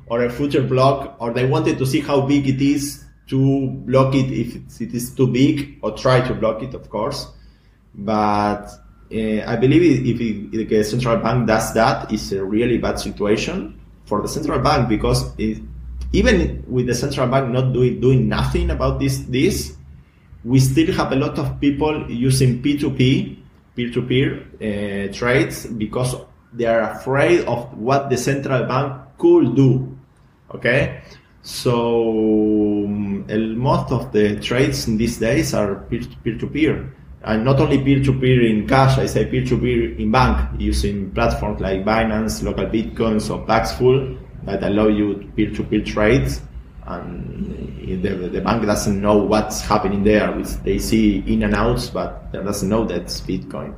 [0.07, 4.15] or a future block, or they wanted to see how big it is to block
[4.15, 7.27] it if it is too big or try to block it, of course.
[7.95, 8.69] But
[9.13, 13.01] uh, I believe if, it, if, the central bank does that, it's a really bad
[13.01, 15.63] situation for the central bank because it,
[16.13, 19.77] even with the central bank not doing doing nothing about this this,
[20.45, 23.37] we still have a lot of people using P2P,
[23.77, 26.17] peer-to-peer uh, trades because
[26.53, 29.97] they are afraid of what the central bank could do.
[30.55, 31.03] Okay,
[31.43, 37.61] so um, most of the trades in these days are peer to peer, and not
[37.61, 38.97] only peer to peer in cash.
[38.99, 44.63] I say peer to peer in bank using platforms like Binance, LocalBitcoins, or Paxful that
[44.63, 46.41] allow you peer to peer trades.
[46.87, 50.33] And the, the bank doesn't know what's happening there.
[50.63, 53.75] They see in and outs, but they doesn't know that's Bitcoin.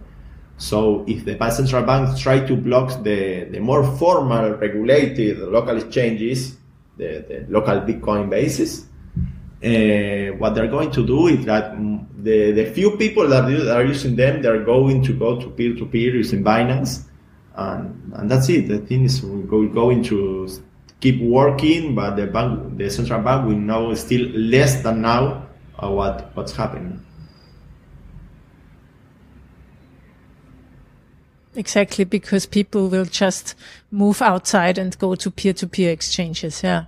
[0.59, 6.59] So if the central banks try to block the, the more formal regulated local exchanges,
[6.99, 8.85] the, the local Bitcoin basis.
[9.65, 11.77] Uh, what they're going to do is that
[12.23, 15.87] the, the few people that are using them, they're going to go to peer to
[15.87, 17.05] peer using Binance,
[17.57, 18.69] and, and that's it.
[18.69, 20.63] The thing is going to
[21.01, 25.47] keep working, but the bank, the central bank, will know still less than now
[25.79, 27.05] uh, what what's happening.
[31.55, 33.57] Exactly, because people will just
[33.91, 36.63] move outside and go to peer-to-peer exchanges.
[36.63, 36.85] Yeah.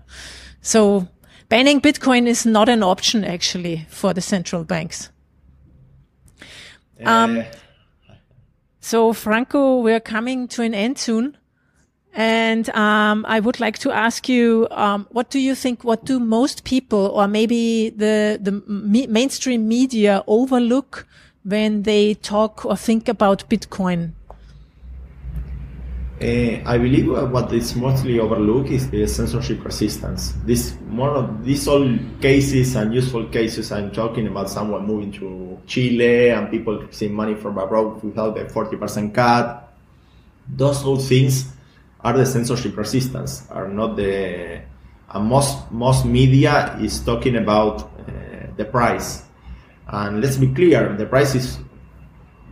[0.60, 1.08] So
[1.48, 5.10] banning Bitcoin is not an option actually for the central banks.
[7.04, 7.44] Um, uh.
[8.80, 11.36] so Franco, we're coming to an end soon.
[12.12, 15.84] And um, I would like to ask you, um, what do you think?
[15.84, 21.06] What do most people, or maybe the the me mainstream media, overlook
[21.44, 24.12] when they talk or think about Bitcoin?
[26.20, 30.34] Uh, I believe what is mostly overlooked is the censorship resistance.
[30.44, 33.72] This more of these all cases and useful cases.
[33.72, 38.44] I'm talking about someone moving to Chile and people receiving money from abroad without a
[38.44, 39.72] 40% cut.
[40.46, 41.46] Those all things
[42.02, 43.46] are the censorship resistance.
[43.50, 44.62] Are not the
[45.18, 49.24] most most media is talking about uh, the price.
[49.88, 51.58] And let's be clear, the price is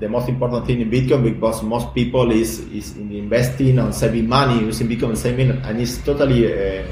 [0.01, 4.65] the most important thing in Bitcoin because most people is is investing and saving money
[4.65, 6.85] using Bitcoin saving, and it's totally uh,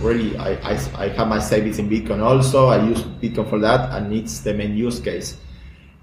[0.00, 0.36] really.
[0.36, 2.68] I, I, I have my savings in Bitcoin also.
[2.68, 5.36] I use Bitcoin for that, and it's the main use case.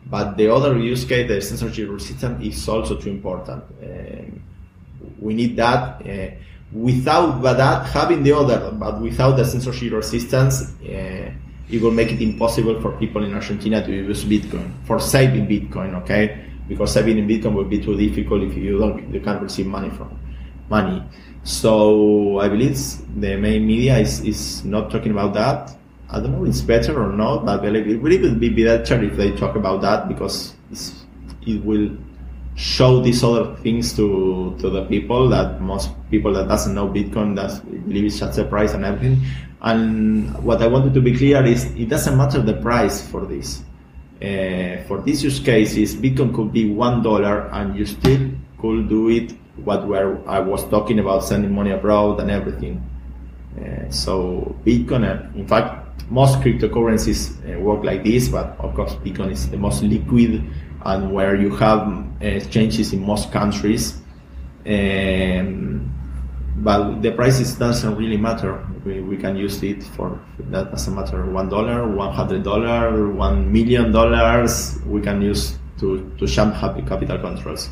[0.06, 3.64] But the other use case, the censorship resistance, is also too important.
[3.82, 4.40] Uh,
[5.22, 6.06] we need that.
[6.06, 6.32] Uh,
[6.72, 11.32] without that, having the other, but without the censorship resistance, uh,
[11.72, 15.96] it will make it impossible for people in Argentina to use Bitcoin for saving Bitcoin.
[16.02, 19.68] Okay, because saving in Bitcoin will be too difficult if you don't you can't receive
[19.68, 20.18] money from
[20.70, 21.04] money.
[21.44, 22.78] So I believe
[23.20, 25.76] the main media is, is not talking about that.
[26.12, 29.04] I don't know if it's better or not, but I believe it would be better
[29.04, 30.54] if they talk about that because
[31.46, 31.96] it will
[32.60, 37.34] show these other things to to the people that most people that doesn't know Bitcoin
[37.38, 39.24] that believe it's just a price and everything.
[39.62, 43.64] And what I wanted to be clear is it doesn't matter the price for this.
[44.22, 48.30] Uh, for these use cases, Bitcoin could be one dollar and you still
[48.60, 49.32] could do it
[49.64, 52.84] what where I was talking about sending money abroad and everything.
[53.56, 58.96] Uh, so Bitcoin, uh, in fact, most cryptocurrencies uh, work like this, but of course
[58.96, 60.44] Bitcoin is the most liquid
[60.86, 63.98] and where you have exchanges in most countries.
[64.66, 65.92] Um,
[66.58, 68.66] but the prices doesn't really matter.
[68.86, 70.20] We, we can use it for
[70.52, 71.26] that doesn't matter.
[71.26, 74.80] One dollar, one hundred dollar, one million dollars.
[74.86, 77.70] We can use to to jump happy capital controls.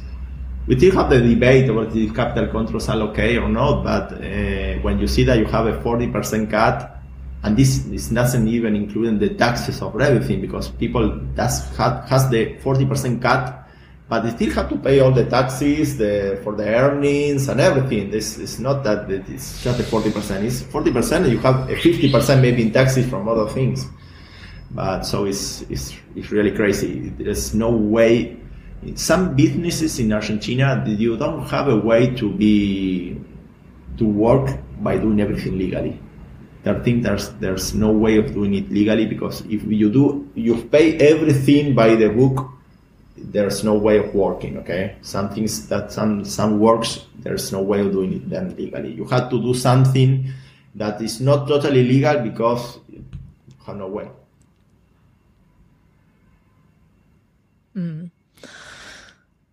[0.68, 3.84] We still have the debate about the capital controls are okay or not.
[3.84, 6.97] But uh, when you see that you have a forty percent cut
[7.44, 12.56] and this, this doesn't even include the taxes of everything because people does has the
[12.64, 13.68] 40% cut
[14.10, 18.10] but they still have to pay all the taxes the, for the earnings and everything.
[18.10, 20.44] This is not that it's just the 40%.
[20.44, 23.86] It's 40% you have a 50% maybe in taxes from other things.
[24.72, 27.10] But so it's, it's, it's really crazy.
[27.18, 28.38] There's no way.
[28.96, 33.20] Some businesses in Argentina, you don't have a way to be,
[33.98, 36.00] to work by doing everything legally.
[36.68, 40.64] I think there's there's no way of doing it legally because if you do you
[40.64, 42.50] pay everything by the book,
[43.18, 44.58] there's no way of working.
[44.60, 48.94] Okay, some things that some some works there's no way of doing it then legally.
[48.94, 50.32] You have to do something
[50.76, 53.04] that is not totally legal because you
[53.66, 54.10] have no way.
[57.76, 58.12] Mm.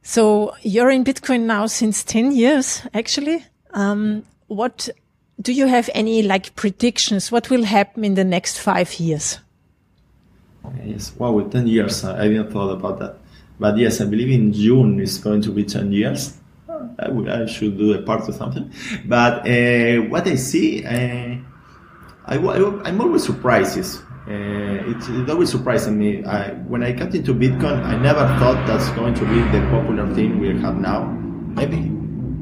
[0.02, 3.44] So you're in Bitcoin now since 10 years, actually.
[3.72, 4.88] Um, what
[5.44, 7.30] do you have any like predictions?
[7.30, 9.38] What will happen in the next five years?
[10.82, 13.16] Yes, wow, with 10 years, I didn't thought about that.
[13.60, 16.38] But yes, I believe in June is going to be 10 years.
[16.98, 18.72] I, I should do a part of something.
[19.04, 21.36] But uh, what I see, uh,
[22.26, 23.78] I, am always surprised.
[23.78, 26.24] Uh, it's, it's, always surprising me.
[26.24, 30.12] I, when I got into Bitcoin, I never thought that's going to be the popular
[30.14, 31.04] thing we have now.
[31.04, 31.93] Maybe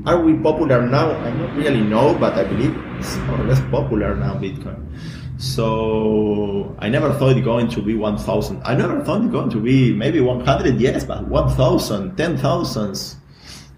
[0.06, 1.10] are we popular now?
[1.10, 4.86] I don't really know, but I believe it's more or less popular now, Bitcoin.
[5.38, 8.62] So I never thought it going to be 1,000.
[8.64, 13.16] I never thought it going to be maybe 100, yes, but 1,000, 10,000.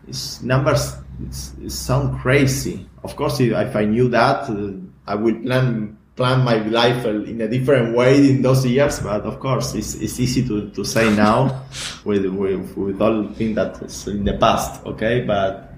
[0.07, 2.87] It's numbers it's, it sound crazy.
[3.03, 4.72] Of course, if I knew that, uh,
[5.07, 9.01] I would plan plan my life in a different way in those years.
[9.01, 11.64] But of course, it's, it's easy to, to say now
[12.05, 14.85] with, with, with all things that is in the past.
[14.87, 15.74] Okay, but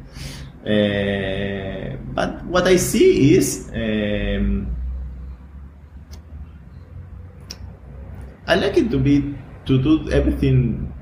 [0.66, 4.74] uh, but what I see is um,
[8.46, 9.34] I like it to be
[9.66, 10.92] to do everything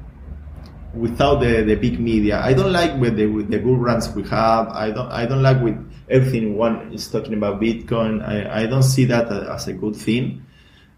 [0.94, 2.40] without the, the big media.
[2.40, 4.68] I don't like with the with the good runs we have.
[4.68, 5.76] I don't I don't like with
[6.08, 8.26] everything one is talking about Bitcoin.
[8.26, 10.44] I, I don't see that as a good thing.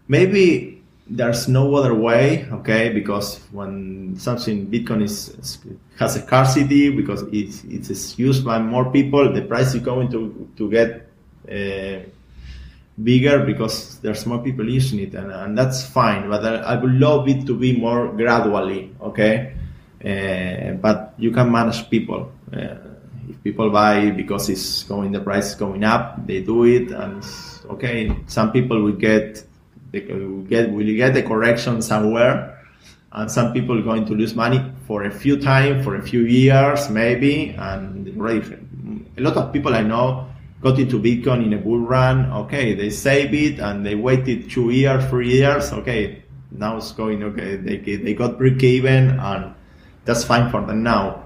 [0.07, 0.76] Maybe
[1.09, 2.89] there's no other way, okay?
[2.89, 5.59] Because when something Bitcoin is
[5.97, 10.49] has a scarcity because it's it's used by more people, the price is going to
[10.57, 11.09] to get
[11.49, 12.03] uh,
[13.01, 16.29] bigger because there's more people using it, and, and that's fine.
[16.29, 19.53] But I, I, would love it to be more gradually, okay?
[20.03, 22.31] Uh, but you can manage people.
[22.51, 22.75] Uh,
[23.29, 27.23] if people buy because it's going, the price is going up, they do it, and
[27.69, 29.46] okay, some people will get
[29.93, 32.53] will get will get the correction somewhere
[33.13, 36.89] and some people going to lose money for a few time for a few years
[36.89, 38.07] maybe and
[39.17, 40.27] a lot of people I know
[40.61, 42.31] got into Bitcoin in a bull run.
[42.31, 45.71] Okay, they save it and they waited two years, three years.
[45.71, 47.57] Okay, now it's going okay.
[47.57, 49.53] They they got break even and
[50.05, 51.23] that's fine for them now.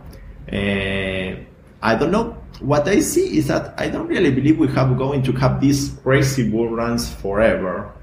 [0.51, 1.35] Uh,
[1.81, 2.37] I don't know.
[2.59, 5.89] What I see is that I don't really believe we have going to have these
[6.03, 7.93] crazy bull runs forever.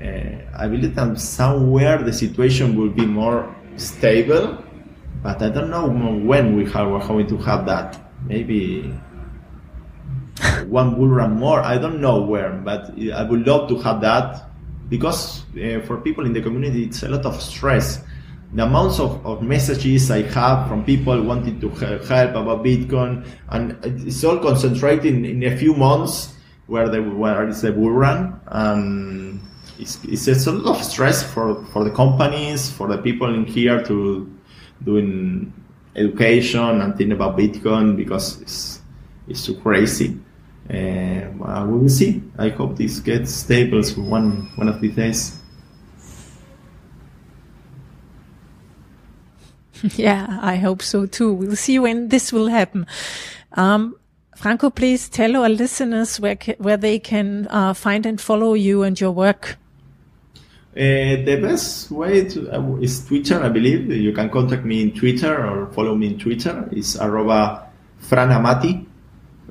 [0.00, 4.62] Uh, I believe that somewhere the situation will be more stable,
[5.22, 8.00] but I don't know when we are going to have that.
[8.26, 8.92] Maybe
[10.66, 11.60] one bull run more.
[11.60, 14.46] I don't know where, but I would love to have that
[14.88, 18.02] because uh, for people in the community, it's a lot of stress.
[18.54, 23.76] The amounts of, of messages I have from people wanting to help about Bitcoin, and
[23.82, 26.34] it's all concentrated in, in a few months
[26.66, 29.40] where the where it's a bull run, and
[29.78, 33.82] it's, it's a lot of stress for, for the companies, for the people in here
[33.84, 34.32] to
[34.84, 35.52] doing
[35.96, 38.80] education and think about Bitcoin because it's
[39.28, 40.18] it's too crazy.
[40.70, 42.22] Uh, well, we will see.
[42.38, 45.38] I hope this gets stable one one of these days.
[49.96, 51.32] Yeah, I hope so too.
[51.32, 52.86] We'll see when this will happen.
[53.52, 53.96] Um,
[54.34, 58.98] Franco, please tell our listeners where where they can uh, find and follow you and
[59.00, 59.58] your work.
[60.76, 63.90] Uh, the best way to, uh, is Twitter, I believe.
[63.90, 66.68] You can contact me in Twitter or follow me in Twitter.
[66.70, 67.72] It's arroba
[68.02, 68.84] franamati.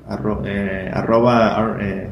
[0.08, 2.10] Arro, uh, arroba uh,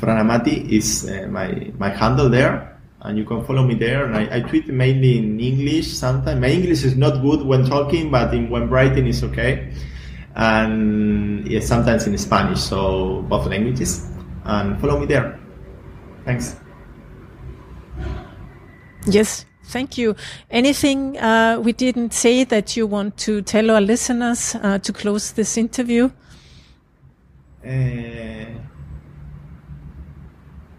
[0.00, 2.80] franamati is my, my handle there.
[3.02, 4.06] And you can follow me there.
[4.06, 6.40] And I, I, tweet mainly in English sometimes.
[6.40, 9.74] My English is not good when talking, but in, when writing is okay.
[10.36, 14.08] And yeah, sometimes in Spanish, so both languages.
[14.44, 15.38] And follow me there.
[16.24, 16.61] Thanks.
[19.06, 20.14] Yes, thank you.
[20.50, 25.32] Anything uh, we didn't say that you want to tell our listeners uh, to close
[25.32, 26.10] this interview?
[27.64, 28.46] Uh,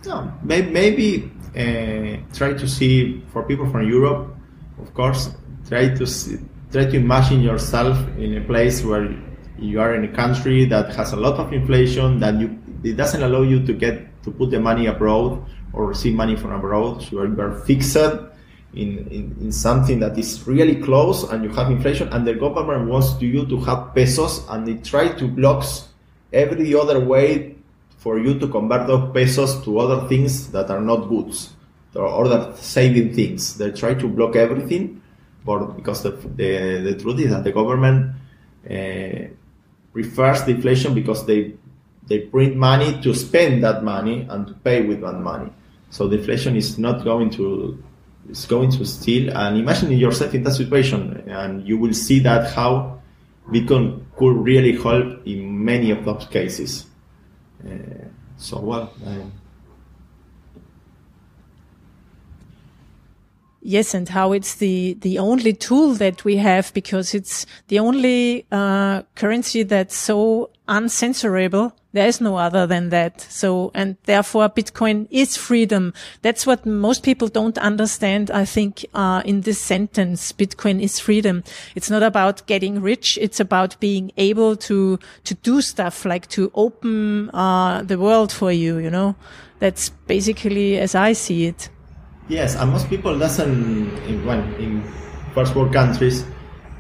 [0.05, 4.35] no, maybe, maybe uh, try to see for people from Europe,
[4.81, 5.29] of course,
[5.67, 6.37] try to see,
[6.71, 9.15] try to imagine yourself in a place where
[9.57, 13.23] you are in a country that has a lot of inflation that you it doesn't
[13.23, 15.41] allow you to get to put the money abroad
[15.73, 17.01] or receive money from abroad.
[17.03, 18.27] So you are fixed in,
[18.73, 23.21] in, in something that is really close and you have inflation and the government wants
[23.21, 25.65] you to have pesos and they try to block
[26.31, 27.55] every other way
[27.97, 31.53] for you to convert those pesos to other things that are not goods
[31.95, 33.57] or other saving things.
[33.57, 35.01] They try to block everything
[35.45, 38.15] but because the, the, the truth is that the government
[38.69, 39.27] uh,
[39.91, 41.53] prefers deflation because they
[42.05, 45.49] they print money to spend that money and to pay with that money.
[45.93, 47.77] So deflation is not going to
[48.27, 49.29] is going to steal.
[49.37, 52.99] And imagine yourself in that situation, and you will see that how
[53.47, 56.87] Bitcoin could really help in many of those cases.
[57.63, 58.91] Uh, so well.
[63.61, 68.47] Yes, and how it's the the only tool that we have because it's the only
[68.51, 71.73] uh, currency that's so uncensorable.
[71.91, 73.21] There is no other than that.
[73.21, 75.93] So, and therefore Bitcoin is freedom.
[76.21, 78.31] That's what most people don't understand.
[78.31, 81.43] I think, uh, in this sentence, Bitcoin is freedom.
[81.75, 83.19] It's not about getting rich.
[83.21, 88.51] It's about being able to, to do stuff like to open, uh, the world for
[88.51, 89.15] you, you know,
[89.59, 91.69] that's basically as I see it.
[92.29, 94.23] Yes, and most people doesn't in
[94.59, 94.83] in
[95.33, 96.23] first world countries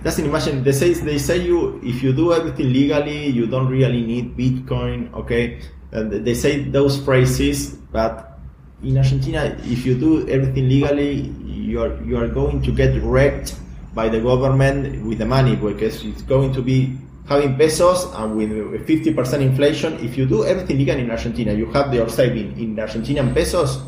[0.03, 4.01] doesn't imagine they say they say you if you do everything legally you don't really
[4.01, 5.13] need Bitcoin.
[5.13, 8.39] Okay, and they say those phrases, but
[8.83, 13.55] in Argentina, if you do everything legally, you are you are going to get wrecked
[13.95, 16.97] by the government with the money because it's going to be
[17.29, 19.93] having pesos and with 50% inflation.
[20.03, 23.79] If you do everything legal in Argentina, you have your saving in Argentinian pesos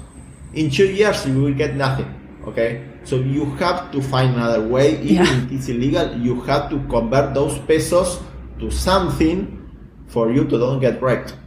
[0.56, 2.08] in two years you will get nothing.
[2.48, 5.00] Okay, so you have to find another way.
[5.02, 5.44] Even yeah.
[5.46, 8.20] if it's illegal, you have to convert those pesos
[8.60, 9.62] to something
[10.08, 11.38] for you to don't get wrecked.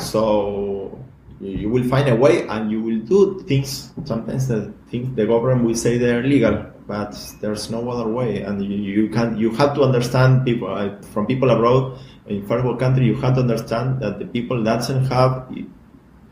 [0.00, 0.98] So
[1.40, 3.92] you will find a way, and you will do things.
[4.04, 8.62] Sometimes the things the government will say they're legal, but there's no other way, and
[8.62, 11.96] you, you can you have to understand people uh, from people abroad
[12.26, 13.06] in first world country.
[13.06, 15.46] You have to understand that the people doesn't have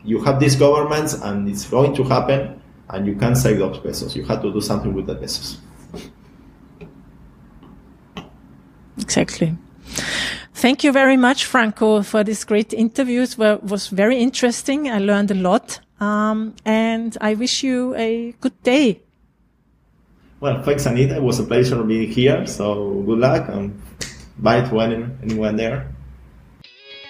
[0.03, 2.61] you have these governments and it's going to happen
[2.93, 4.15] and you can't save those pesos.
[4.15, 5.57] You have to do something with the pesos.
[8.97, 9.57] Exactly.
[10.53, 13.23] Thank you very much, Franco, for this great interview.
[13.23, 14.89] It was very interesting.
[14.89, 15.79] I learned a lot.
[15.99, 19.01] Um, and I wish you a good day.
[20.39, 21.15] Well, thanks, Anita.
[21.15, 22.45] It was a pleasure being here.
[22.45, 23.81] So good luck and
[24.37, 25.89] bye to anyone there.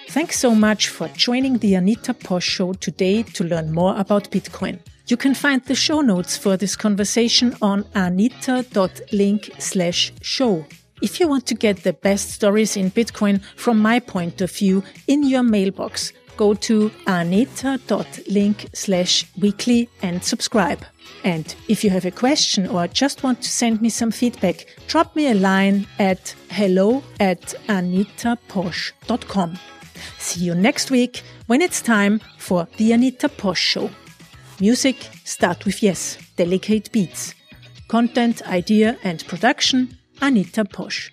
[0.08, 4.78] Thanks so much for joining the Anita Posch Show today to learn more about Bitcoin.
[5.06, 10.64] You can find the show notes for this conversation on anita.link slash show.
[11.02, 14.82] If you want to get the best stories in Bitcoin from my point of view
[15.06, 20.82] in your mailbox, go to anita.link slash weekly and subscribe.
[21.22, 25.14] And if you have a question or just want to send me some feedback, drop
[25.14, 29.58] me a line at hello at anitaposch.com.
[30.18, 33.90] See you next week when it's time for the Anita Posch Show.
[34.60, 37.34] Music start with yes, delicate beats.
[37.88, 41.10] Content, idea and production, Anita Posch.